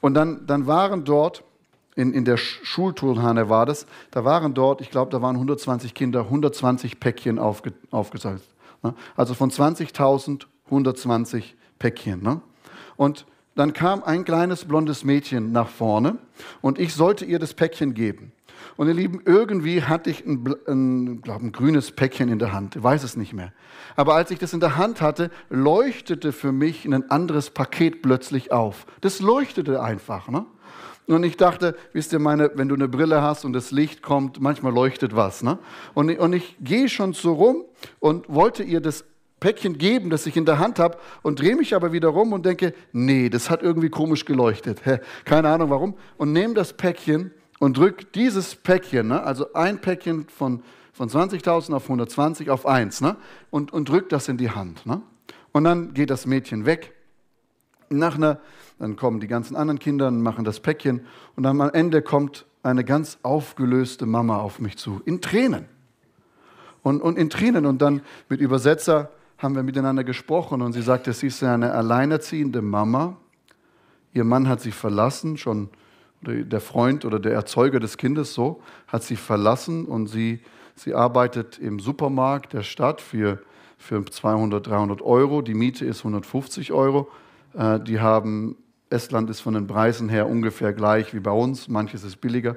[0.00, 1.44] Und dann, dann waren dort,
[1.94, 6.20] in, in der Schulturnhalle war das, da waren dort, ich glaube, da waren 120 Kinder,
[6.20, 8.42] 120 Päckchen aufge, aufgezeigt.
[8.82, 8.94] Ne?
[9.16, 12.22] Also von 20.000 120 Päckchen.
[12.22, 12.40] Ne?
[12.96, 16.18] Und dann kam ein kleines blondes Mädchen nach vorne
[16.62, 18.32] und ich sollte ihr das Päckchen geben.
[18.76, 22.76] Und ihr Lieben, irgendwie hatte ich ein, ein, glaub, ein grünes Päckchen in der Hand,
[22.76, 23.52] ich weiß es nicht mehr.
[23.96, 28.52] Aber als ich das in der Hand hatte, leuchtete für mich ein anderes Paket plötzlich
[28.52, 28.86] auf.
[29.02, 30.28] Das leuchtete einfach.
[30.28, 30.46] Ne?
[31.06, 34.40] Und ich dachte, wisst ihr, meine, wenn du eine Brille hast und das Licht kommt,
[34.40, 35.42] manchmal leuchtet was.
[35.42, 35.58] Ne?
[35.94, 37.64] Und, und ich gehe schon so rum
[37.98, 39.04] und wollte ihr das
[39.40, 42.46] Päckchen geben, das ich in der Hand habe und drehe mich aber wieder rum und
[42.46, 44.80] denke, nee, das hat irgendwie komisch geleuchtet.
[45.24, 45.94] Keine Ahnung warum.
[46.16, 50.62] Und nehme das Päckchen und drücke dieses Päckchen, ne, also ein Päckchen von,
[50.92, 53.16] von 20.000 auf 120 auf 1 ne,
[53.50, 54.86] und, und drücke das in die Hand.
[54.86, 55.02] Ne.
[55.50, 56.92] Und dann geht das Mädchen weg.
[57.88, 58.38] Nach einer,
[58.82, 61.02] dann kommen die ganzen anderen Kinder und machen das Päckchen
[61.36, 65.66] und am Ende kommt eine ganz aufgelöste Mama auf mich zu, in Tränen.
[66.82, 71.12] Und, und in Tränen und dann mit Übersetzer haben wir miteinander gesprochen und sie sagte,
[71.12, 73.18] sie ist eine alleinerziehende Mama.
[74.14, 75.68] Ihr Mann hat sie verlassen, schon
[76.20, 80.40] der Freund oder der Erzeuger des Kindes so, hat sie verlassen und sie,
[80.74, 83.44] sie arbeitet im Supermarkt der Stadt für,
[83.78, 85.40] für 200, 300 Euro.
[85.40, 87.08] Die Miete ist 150 Euro.
[87.54, 88.56] Äh, die haben,
[88.92, 92.56] Estland ist von den Preisen her ungefähr gleich wie bei uns, manches ist billiger.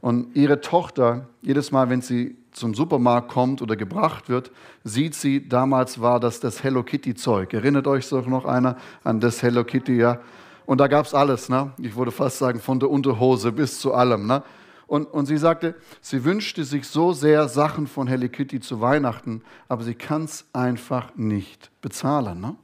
[0.00, 4.50] Und ihre Tochter, jedes Mal, wenn sie zum Supermarkt kommt oder gebracht wird,
[4.84, 7.52] sieht sie, damals war das das Hello Kitty Zeug.
[7.52, 10.20] Erinnert euch doch noch einer an das Hello Kitty, ja?
[10.66, 11.72] Und da gab es alles, ne?
[11.78, 14.42] Ich würde fast sagen, von der Unterhose bis zu allem, ne?
[14.86, 19.42] Und, und sie sagte, sie wünschte sich so sehr Sachen von Hello Kitty zu Weihnachten,
[19.68, 22.56] aber sie kann es einfach nicht bezahlen, ne?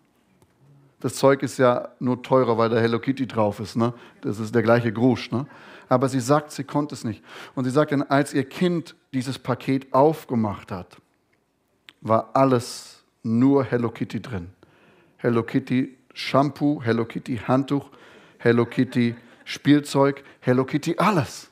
[1.00, 3.92] Das Zeug ist ja nur teurer, weil da Hello Kitty drauf ist, ne?
[4.22, 5.46] Das ist der gleiche Grusch, ne?
[5.88, 7.22] aber sie sagt, sie konnte es nicht.
[7.54, 10.96] Und sie sagt dann, als ihr Kind dieses Paket aufgemacht hat,
[12.00, 14.50] war alles nur Hello Kitty drin.
[15.16, 17.90] Hello Kitty Shampoo, Hello Kitty Handtuch,
[18.38, 21.48] Hello Kitty Spielzeug, Hello Kitty alles.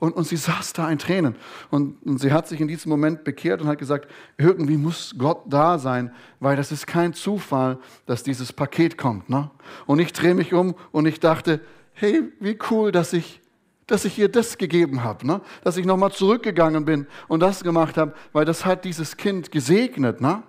[0.00, 1.34] Und, und sie saß da in Tränen.
[1.70, 5.42] Und, und sie hat sich in diesem Moment bekehrt und hat gesagt, irgendwie muss Gott
[5.46, 9.28] da sein, weil das ist kein Zufall, dass dieses Paket kommt.
[9.28, 9.50] Ne?
[9.86, 11.60] Und ich drehe mich um und ich dachte,
[11.94, 13.40] hey, wie cool, dass ich,
[13.88, 15.40] dass ich ihr das gegeben habe, ne?
[15.64, 20.20] dass ich nochmal zurückgegangen bin und das gemacht habe, weil das hat dieses Kind gesegnet.
[20.20, 20.44] Ne?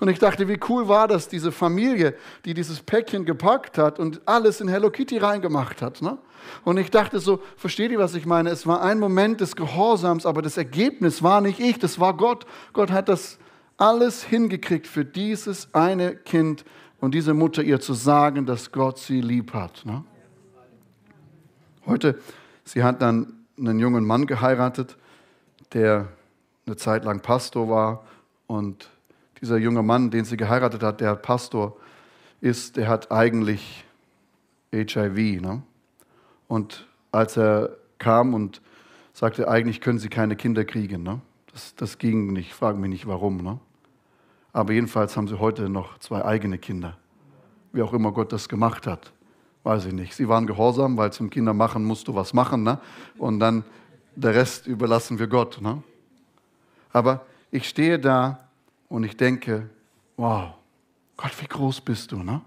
[0.00, 2.14] Und ich dachte, wie cool war das, diese Familie,
[2.44, 6.02] die dieses Päckchen gepackt hat und alles in Hello Kitty reingemacht hat.
[6.02, 6.18] Ne?
[6.64, 8.50] Und ich dachte so, versteht ihr, was ich meine?
[8.50, 12.46] Es war ein Moment des Gehorsams, aber das Ergebnis war nicht ich, das war Gott.
[12.72, 13.38] Gott hat das
[13.76, 16.64] alles hingekriegt für dieses eine Kind
[17.00, 19.84] und diese Mutter ihr zu sagen, dass Gott sie lieb hat.
[19.84, 20.04] Ne?
[21.86, 22.18] Heute,
[22.64, 24.96] sie hat dann einen jungen Mann geheiratet,
[25.72, 26.08] der
[26.66, 28.04] eine Zeit lang Pastor war.
[28.46, 28.90] Und
[29.40, 31.76] dieser junge Mann, den sie geheiratet hat, der Pastor
[32.40, 33.84] ist, der hat eigentlich
[34.72, 35.40] HIV.
[35.40, 35.62] Ne?
[36.46, 38.60] Und als er kam und
[39.12, 41.20] sagte, eigentlich können sie keine Kinder kriegen, ne?
[41.52, 43.38] das, das ging nicht, fragen mich nicht warum.
[43.38, 43.58] Ne?
[44.52, 46.96] Aber jedenfalls haben sie heute noch zwei eigene Kinder,
[47.72, 49.12] wie auch immer Gott das gemacht hat
[49.68, 50.14] weiß ich nicht.
[50.14, 52.62] Sie waren gehorsam, weil zum Kinder machen musst du was machen.
[52.62, 52.78] Ne?
[53.18, 53.64] Und dann
[54.16, 55.60] der Rest überlassen wir Gott.
[55.60, 55.82] Ne?
[56.90, 58.47] Aber ich stehe da
[58.88, 59.68] und ich denke,
[60.16, 60.54] wow,
[61.16, 62.22] Gott, wie groß bist du.
[62.22, 62.40] Ne?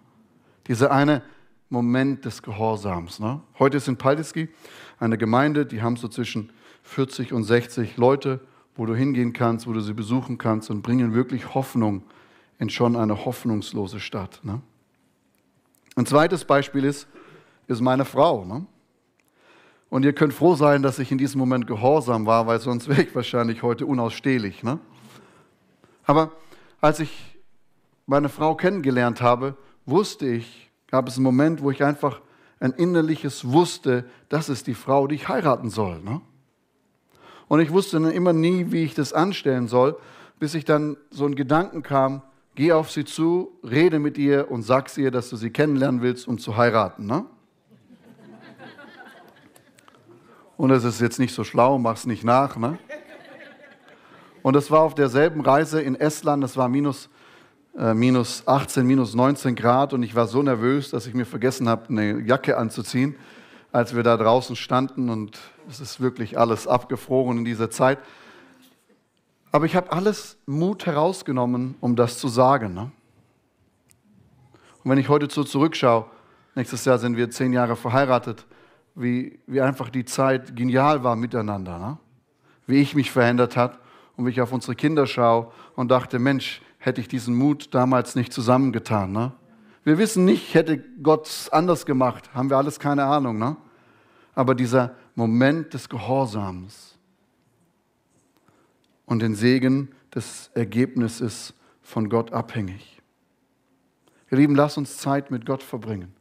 [0.68, 1.22] Dieser eine
[1.70, 3.20] Moment des Gehorsams.
[3.20, 3.42] Ne?
[3.60, 4.50] Heute ist in Paldiski
[5.00, 6.52] eine Gemeinde, die haben so zwischen
[6.84, 8.40] 40 und 60 Leute,
[8.76, 12.04] wo du hingehen kannst, wo du sie besuchen kannst und bringen wirklich Hoffnung
[12.60, 14.40] in schon eine hoffnungslose Stadt.
[14.44, 14.62] Ne?
[15.96, 17.08] Ein zweites Beispiel ist,
[17.68, 18.46] ist meine Frau.
[18.46, 18.66] Ne?
[19.90, 23.02] Und ihr könnt froh sein, dass ich in diesem Moment gehorsam war, weil sonst wäre
[23.02, 24.64] ich wahrscheinlich heute unausstehlich.
[24.64, 24.80] Ne?
[26.06, 26.32] Aber
[26.80, 27.40] als ich
[28.06, 32.22] meine Frau kennengelernt habe, wusste ich, gab es einen Moment, wo ich einfach
[32.60, 36.02] ein innerliches wusste, das ist die Frau, die ich heiraten soll.
[36.02, 36.22] Ne?
[37.48, 39.98] Und ich wusste dann immer nie, wie ich das anstellen soll,
[40.40, 42.22] bis ich dann so ein Gedanken kam,
[42.56, 46.28] geh auf sie zu, rede mit ihr und sag ihr, dass du sie kennenlernen willst,
[46.28, 47.06] um zu heiraten.
[47.06, 47.26] Ne?
[50.58, 52.56] Und das ist jetzt nicht so schlau, mach's nicht nach.
[52.56, 52.78] Ne?
[54.44, 57.10] Und das war auf derselben Reise in Estland, das war minus,
[57.78, 61.70] äh, minus 18, minus 19 Grad und ich war so nervös, dass ich mir vergessen
[61.70, 63.16] habe, eine Jacke anzuziehen,
[63.72, 65.38] als wir da draußen standen und
[65.70, 68.00] es ist wirklich alles abgefroren in dieser Zeit.
[69.52, 72.74] Aber ich habe alles Mut herausgenommen, um das zu sagen.
[72.74, 72.92] Ne?
[74.84, 76.06] Und wenn ich heute so zurückschaue,
[76.56, 78.46] nächstes Jahr sind wir zehn Jahre verheiratet,
[78.96, 81.78] wie, wie einfach die Zeit genial war miteinander.
[81.78, 81.98] Ne?
[82.66, 83.78] Wie ich mich verändert habe
[84.16, 88.16] und wie ich auf unsere Kinder schaue und dachte, Mensch, hätte ich diesen Mut damals
[88.16, 89.12] nicht zusammengetan.
[89.12, 89.34] Ne?
[89.84, 93.38] Wir wissen nicht, hätte Gott anders gemacht, haben wir alles keine Ahnung.
[93.38, 93.56] Ne?
[94.36, 96.98] Aber dieser Moment des Gehorsams
[99.06, 103.02] und den Segen des Ergebnisses von Gott abhängig.
[104.32, 106.14] Ihr Lieben, lasst uns Zeit mit Gott verbringen.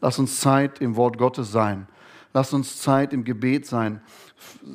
[0.00, 1.86] Lasst uns Zeit im Wort Gottes sein.
[2.34, 4.00] Lass uns Zeit im Gebet sein.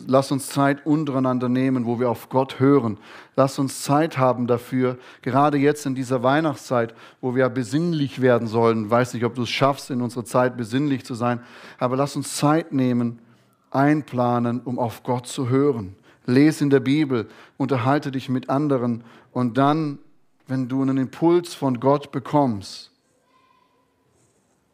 [0.05, 2.97] Lass uns Zeit untereinander nehmen, wo wir auf Gott hören.
[3.35, 8.85] Lass uns Zeit haben dafür, gerade jetzt in dieser Weihnachtszeit, wo wir besinnlich werden sollen.
[8.85, 11.41] Ich weiß nicht, ob du es schaffst, in unserer Zeit besinnlich zu sein,
[11.79, 13.19] aber lass uns Zeit nehmen,
[13.71, 15.95] einplanen, um auf Gott zu hören.
[16.25, 19.99] Lese in der Bibel, unterhalte dich mit anderen und dann,
[20.47, 22.91] wenn du einen Impuls von Gott bekommst,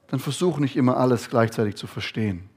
[0.08, 2.50] dann versuch nicht immer alles gleichzeitig zu verstehen.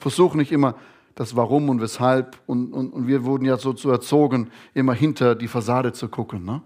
[0.00, 0.74] Versuch nicht immer
[1.14, 2.38] das Warum und Weshalb.
[2.46, 6.44] Und, und, und wir wurden ja so zu erzogen, immer hinter die Fassade zu gucken.
[6.44, 6.62] Ne?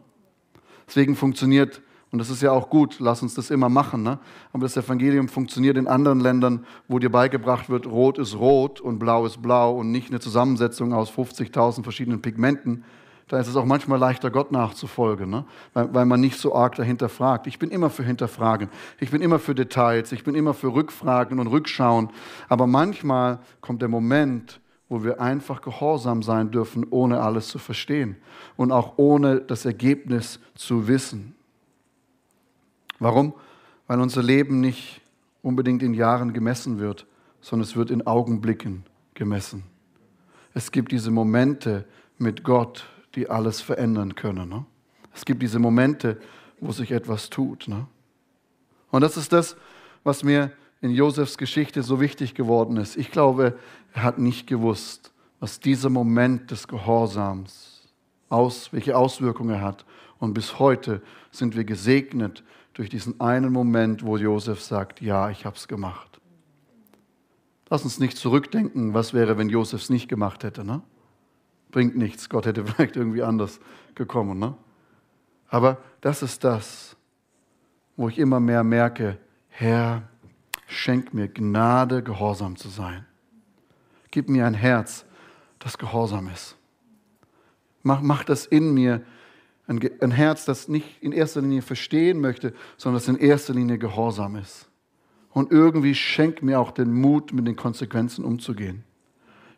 [0.86, 4.18] Deswegen funktioniert, und das ist ja auch gut, lass uns das immer machen, ne?
[4.52, 8.98] aber das Evangelium funktioniert in anderen Ländern, wo dir beigebracht wird, rot ist rot und
[8.98, 12.84] blau ist blau und nicht eine Zusammensetzung aus 50.000 verschiedenen Pigmenten,
[13.28, 15.44] da ist es auch manchmal leichter, Gott nachzufolgen, ne?
[15.72, 17.46] weil, weil man nicht so arg dahinter fragt.
[17.46, 18.68] Ich bin immer für Hinterfragen,
[19.00, 22.10] ich bin immer für Details, ich bin immer für Rückfragen und Rückschauen.
[22.48, 28.16] Aber manchmal kommt der Moment, wo wir einfach gehorsam sein dürfen, ohne alles zu verstehen
[28.56, 31.34] und auch ohne das Ergebnis zu wissen.
[32.98, 33.34] Warum?
[33.86, 35.00] Weil unser Leben nicht
[35.42, 37.06] unbedingt in Jahren gemessen wird,
[37.40, 38.84] sondern es wird in Augenblicken
[39.14, 39.64] gemessen.
[40.52, 41.84] Es gibt diese Momente
[42.18, 44.48] mit Gott, die alles verändern können.
[44.48, 44.64] Ne?
[45.14, 46.20] Es gibt diese Momente,
[46.60, 47.68] wo sich etwas tut.
[47.68, 47.86] Ne?
[48.90, 49.56] Und das ist das,
[50.02, 52.96] was mir in Josefs Geschichte so wichtig geworden ist.
[52.96, 53.58] Ich glaube,
[53.94, 57.88] er hat nicht gewusst, was dieser Moment des Gehorsams
[58.28, 59.84] aus, welche Auswirkungen er hat.
[60.18, 65.44] Und bis heute sind wir gesegnet durch diesen einen Moment, wo Josef sagt, ja, ich
[65.44, 66.20] habe es gemacht.
[67.70, 70.64] Lass uns nicht zurückdenken, was wäre, wenn Josef es nicht gemacht hätte.
[70.64, 70.82] Ne?
[71.74, 72.28] Bringt nichts.
[72.28, 73.58] Gott hätte vielleicht irgendwie anders
[73.96, 74.38] gekommen.
[74.38, 74.54] Ne?
[75.48, 76.96] Aber das ist das,
[77.96, 80.08] wo ich immer mehr merke, Herr,
[80.66, 83.04] schenk mir Gnade, gehorsam zu sein.
[84.12, 85.04] Gib mir ein Herz,
[85.58, 86.56] das gehorsam ist.
[87.82, 89.02] Mach, mach das in mir,
[89.66, 93.78] ein, ein Herz, das nicht in erster Linie verstehen möchte, sondern das in erster Linie
[93.78, 94.68] gehorsam ist.
[95.30, 98.84] Und irgendwie schenk mir auch den Mut, mit den Konsequenzen umzugehen.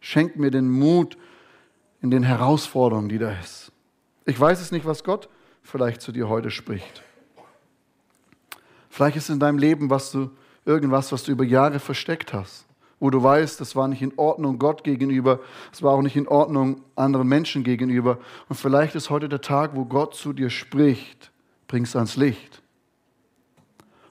[0.01, 1.19] Schenk mir den Mut,
[2.07, 3.73] in den Herausforderungen, die da ist.
[4.27, 5.29] Ich weiß es nicht, was Gott
[5.65, 7.03] vielleicht zu dir heute spricht.
[8.89, 10.31] Vielleicht ist in deinem Leben was du,
[10.65, 12.65] irgendwas, was du über Jahre versteckt hast,
[13.01, 15.41] wo du weißt, das war nicht in Ordnung Gott gegenüber,
[15.73, 18.19] es war auch nicht in Ordnung anderen Menschen gegenüber.
[18.49, 21.33] Und vielleicht ist heute der Tag, wo Gott zu dir spricht,
[21.67, 22.63] bringst ans Licht.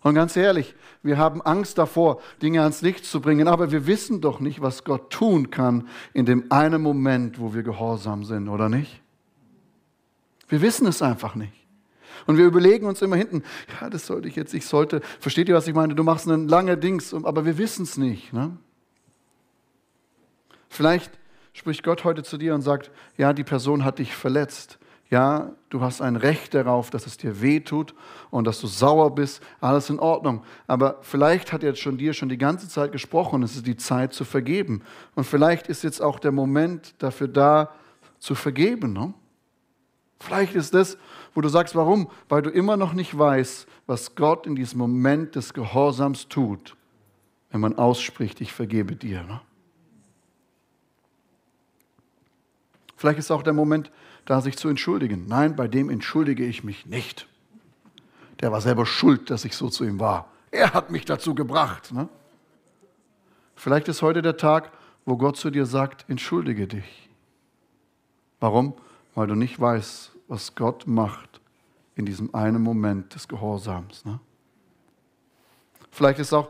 [0.06, 4.22] Und ganz ehrlich, wir haben Angst davor, Dinge ans Licht zu bringen, aber wir wissen
[4.22, 8.70] doch nicht, was Gott tun kann in dem einen Moment, wo wir gehorsam sind, oder
[8.70, 9.02] nicht?
[10.48, 11.54] Wir wissen es einfach nicht.
[12.28, 13.41] Und wir überlegen uns immer hinten,
[13.82, 15.96] ja, das sollte ich jetzt, ich sollte, versteht ihr, was ich meine?
[15.96, 18.32] Du machst ein lange Dings, aber wir wissen es nicht.
[18.32, 18.56] Ne?
[20.69, 21.17] Vielleicht
[21.52, 24.77] spricht Gott heute zu dir und sagt, ja, die Person hat dich verletzt.
[25.12, 27.93] Ja, du hast ein Recht darauf, dass es dir weh tut
[28.31, 29.41] und dass du sauer bist.
[29.62, 30.43] Alles in Ordnung.
[30.65, 33.43] Aber vielleicht hat er jetzt schon dir schon die ganze Zeit gesprochen.
[33.43, 34.81] Es ist die Zeit zu vergeben.
[35.13, 37.69] Und vielleicht ist jetzt auch der Moment dafür da,
[38.19, 38.93] zu vergeben.
[38.93, 39.13] Ne?
[40.19, 40.97] Vielleicht ist das,
[41.35, 42.10] wo du sagst, warum?
[42.27, 46.75] Weil du immer noch nicht weißt, was Gott in diesem Moment des Gehorsams tut,
[47.51, 49.21] wenn man ausspricht, ich vergebe dir.
[49.23, 49.41] Ne?
[52.95, 53.91] Vielleicht ist auch der Moment,
[54.26, 55.26] da sich zu entschuldigen.
[55.28, 57.28] Nein, bei dem entschuldige ich mich nicht.
[58.42, 60.30] Der war selber schuld, dass ich so zu ihm war.
[60.52, 61.92] Er hat mich dazu gebracht.
[61.92, 62.10] Ne?
[63.56, 64.71] Vielleicht ist heute der Tag,
[65.06, 67.10] wo Gott zu dir sagt, entschuldige dich.
[68.40, 68.73] Warum?
[69.13, 71.40] Weil du nicht weißt, was Gott macht
[71.96, 74.04] in diesem einen Moment des Gehorsams.
[74.06, 74.19] Ne?
[75.92, 76.50] Vielleicht ist auch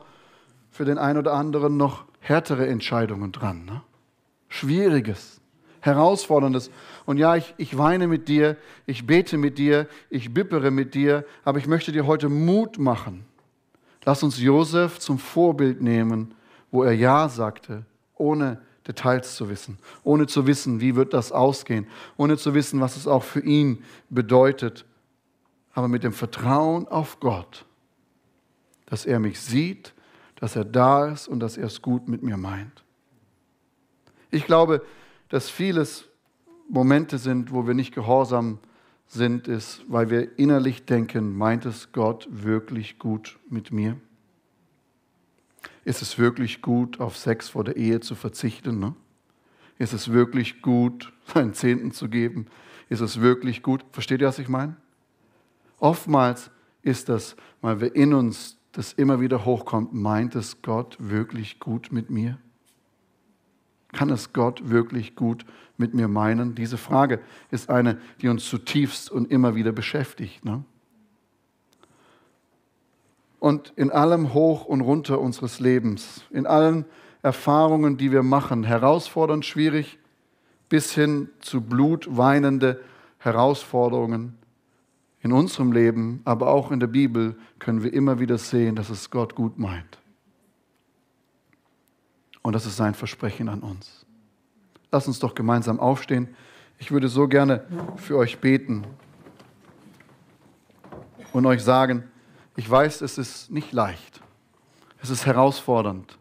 [0.71, 3.65] für den einen oder anderen noch härtere Entscheidungen dran.
[3.65, 3.81] Ne?
[4.49, 5.39] Schwieriges,
[5.85, 6.71] herausforderndes.
[7.05, 11.25] Und ja, ich, ich weine mit dir, ich bete mit dir, ich bippere mit dir,
[11.43, 13.25] aber ich möchte dir heute Mut machen.
[14.03, 16.33] Lass uns Josef zum Vorbild nehmen,
[16.71, 21.87] wo er Ja sagte, ohne Details zu wissen, ohne zu wissen, wie wird das ausgehen,
[22.17, 24.85] ohne zu wissen, was es auch für ihn bedeutet,
[25.73, 27.65] aber mit dem Vertrauen auf Gott,
[28.85, 29.93] dass er mich sieht,
[30.35, 32.83] dass er da ist und dass er es gut mit mir meint.
[34.29, 34.83] Ich glaube,
[35.29, 36.05] dass vieles
[36.69, 38.59] Momente sind, wo wir nicht gehorsam
[39.07, 43.97] sind, ist, weil wir innerlich denken, meint es Gott wirklich gut mit mir?
[45.83, 48.79] Ist es wirklich gut, auf Sex vor der Ehe zu verzichten?
[48.79, 48.95] Ne?
[49.77, 52.47] Ist es wirklich gut, seinen Zehnten zu geben?
[52.89, 53.85] Ist es wirklich gut?
[53.91, 54.75] Versteht ihr, was ich meine?
[55.79, 56.49] Oftmals
[56.81, 61.91] ist das, weil wir in uns das immer wieder hochkommt, meint es Gott wirklich gut
[61.91, 62.37] mit mir?
[63.95, 65.45] Kann es Gott wirklich gut
[65.77, 66.53] mit mir meinen?
[66.53, 70.43] Diese Frage ist eine, die uns zutiefst und immer wieder beschäftigt.
[70.43, 70.65] Ne?
[73.39, 76.83] Und in allem Hoch und Runter unseres Lebens, in allen
[77.21, 79.97] Erfahrungen, die wir machen, herausfordernd, schwierig,
[80.67, 82.81] bis hin zu blutweinende
[83.19, 84.37] Herausforderungen
[85.21, 89.09] in unserem Leben, aber auch in der Bibel, können wir immer wieder sehen, dass es
[89.09, 89.99] Gott gut meint.
[92.45, 94.05] Und das ist sein Versprechen an uns.
[94.91, 96.35] Lass uns doch gemeinsam aufstehen.
[96.77, 97.65] Ich würde so gerne
[97.95, 98.85] für euch beten
[101.33, 102.03] und euch sagen,
[102.55, 104.21] ich weiß, es ist nicht leicht.
[105.01, 106.19] Es ist herausfordernd,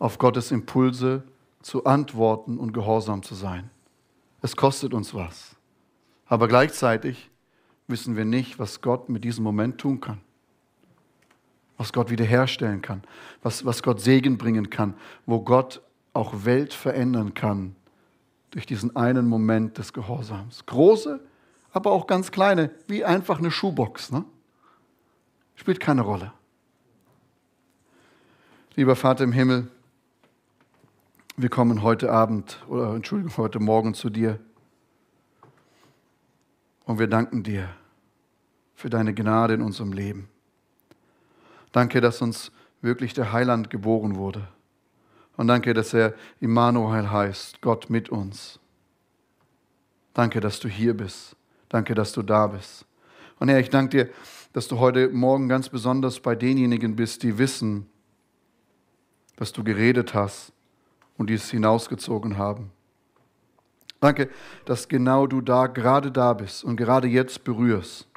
[0.00, 1.22] auf Gottes Impulse
[1.62, 3.70] zu antworten und gehorsam zu sein.
[4.40, 5.54] Es kostet uns was.
[6.26, 7.30] Aber gleichzeitig
[7.86, 10.20] wissen wir nicht, was Gott mit diesem Moment tun kann.
[11.82, 13.02] Was Gott wiederherstellen kann.
[13.42, 14.94] Was, was Gott Segen bringen kann.
[15.26, 17.74] Wo Gott auch Welt verändern kann
[18.52, 20.64] durch diesen einen Moment des Gehorsams.
[20.66, 21.18] Große,
[21.72, 24.12] aber auch ganz kleine, wie einfach eine Schuhbox.
[24.12, 24.24] Ne?
[25.56, 26.32] Spielt keine Rolle.
[28.76, 29.66] Lieber Vater im Himmel,
[31.36, 34.38] wir kommen heute Abend oder Entschuldigung, heute Morgen zu dir
[36.84, 37.68] und wir danken dir
[38.76, 40.28] für deine Gnade in unserem Leben.
[41.72, 42.52] Danke, dass uns
[42.82, 44.46] wirklich der Heiland geboren wurde.
[45.36, 48.60] Und danke, dass er Immanuel heißt, Gott mit uns.
[50.14, 51.36] Danke, dass du hier bist.
[51.68, 52.84] Danke, dass du da bist.
[53.38, 54.12] Und Herr, ich danke dir,
[54.52, 57.86] dass du heute Morgen ganz besonders bei denjenigen bist, die wissen,
[59.36, 60.52] dass du geredet hast
[61.16, 62.70] und die es hinausgezogen haben.
[64.00, 64.28] Danke,
[64.64, 68.08] dass genau du da gerade da bist und gerade jetzt berührst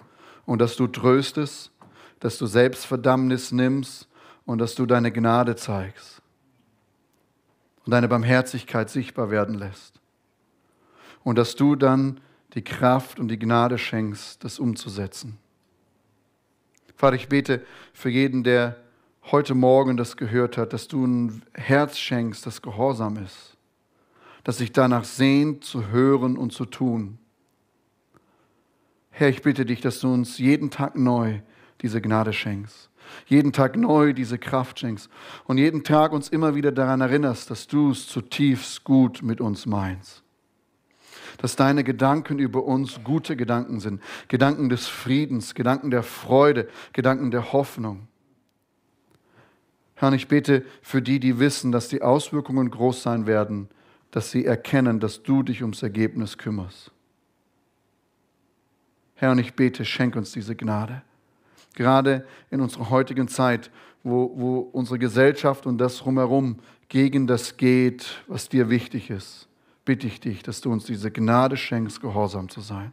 [0.46, 1.72] und dass du tröstest,
[2.26, 4.08] dass du Selbstverdammnis nimmst
[4.48, 6.24] und dass du deine Gnade zeigst
[7.86, 10.02] und deine Barmherzigkeit sichtbar werden lässt.
[11.24, 12.20] Und dass du dann
[12.56, 15.38] die Kraft und die Gnade schenkst, das umzusetzen.
[16.96, 17.64] Vater, ich bete
[17.94, 18.78] für jeden, der
[19.30, 23.56] heute Morgen das gehört hat, dass du ein Herz schenkst, das gehorsam ist,
[24.44, 27.20] das sich danach sehnt, zu hören und zu tun.
[29.12, 31.42] Herr, ich bitte dich, dass du uns jeden Tag neu
[31.82, 32.90] diese Gnade schenkst,
[33.28, 35.10] jeden Tag neu diese Kraft schenkst
[35.46, 39.66] und jeden Tag uns immer wieder daran erinnerst, dass du es zutiefst gut mit uns
[39.66, 40.26] meinst
[41.38, 44.02] dass deine Gedanken über uns gute Gedanken sind.
[44.28, 48.08] Gedanken des Friedens, Gedanken der Freude, Gedanken der Hoffnung.
[49.96, 53.70] Herr, ich bete für die, die wissen, dass die Auswirkungen groß sein werden,
[54.12, 56.92] dass sie erkennen, dass du dich ums Ergebnis kümmerst.
[59.16, 61.02] Herr, und ich bete, schenk uns diese Gnade.
[61.76, 63.70] Gerade in unserer heutigen Zeit,
[64.04, 69.50] wo, wo unsere Gesellschaft und das drumherum gegen das geht, was dir wichtig ist
[69.86, 72.92] bitte ich dich, dass du uns diese Gnade schenkst, gehorsam zu sein.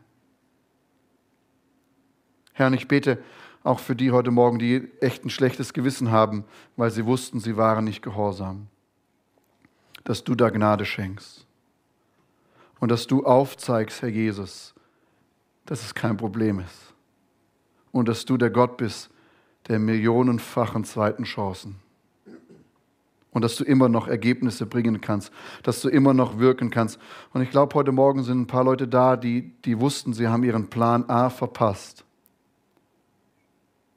[2.53, 3.19] Herr, ich bete
[3.65, 6.45] auch für die heute Morgen, die echt ein schlechtes Gewissen haben,
[6.77, 8.69] weil sie wussten, sie waren nicht gehorsam,
[10.05, 11.47] dass du da Gnade schenkst.
[12.79, 14.75] Und dass du aufzeigst, Herr Jesus,
[15.65, 16.92] dass es kein Problem ist
[17.93, 19.11] und dass du der Gott bist
[19.69, 21.77] der millionenfachen zweiten Chancen
[23.33, 25.33] und dass du immer noch Ergebnisse bringen kannst,
[25.63, 26.99] dass du immer noch wirken kannst.
[27.33, 30.45] Und ich glaube, heute Morgen sind ein paar Leute da, die, die wussten, sie haben
[30.45, 32.05] ihren Plan A verpasst.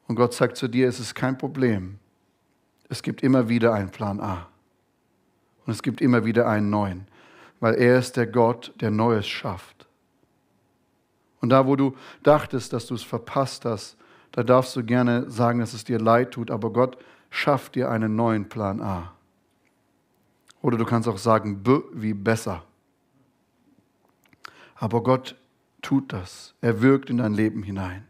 [0.08, 2.00] Und Gott sagt zu dir, es ist kein Problem.
[2.88, 4.48] Es gibt immer wieder einen Plan A.
[5.66, 7.08] Und es gibt immer wieder einen neuen,
[7.60, 9.75] weil er ist der Gott, der Neues schafft.
[11.42, 13.98] Und da, wo du dachtest, dass du es verpasst hast,
[14.32, 16.98] da darfst du gerne sagen, dass es dir leid tut, aber Gott
[17.30, 19.14] schafft dir einen neuen Plan A.
[20.62, 22.64] Oder du kannst auch sagen, B wie besser.
[24.76, 25.36] Aber Gott
[25.82, 26.54] tut das.
[26.62, 28.06] Er wirkt in dein Leben hinein.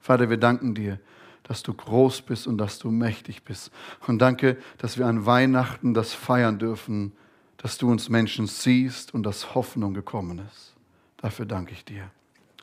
[0.00, 0.98] Vater, wir danken dir,
[1.44, 3.70] dass du groß bist und dass du mächtig bist.
[4.06, 7.12] Und danke, dass wir an Weihnachten das feiern dürfen,
[7.56, 10.74] dass du uns Menschen siehst und dass Hoffnung gekommen ist.
[11.18, 12.10] Dafür danke ich dir.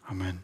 [0.08, 0.44] Amen.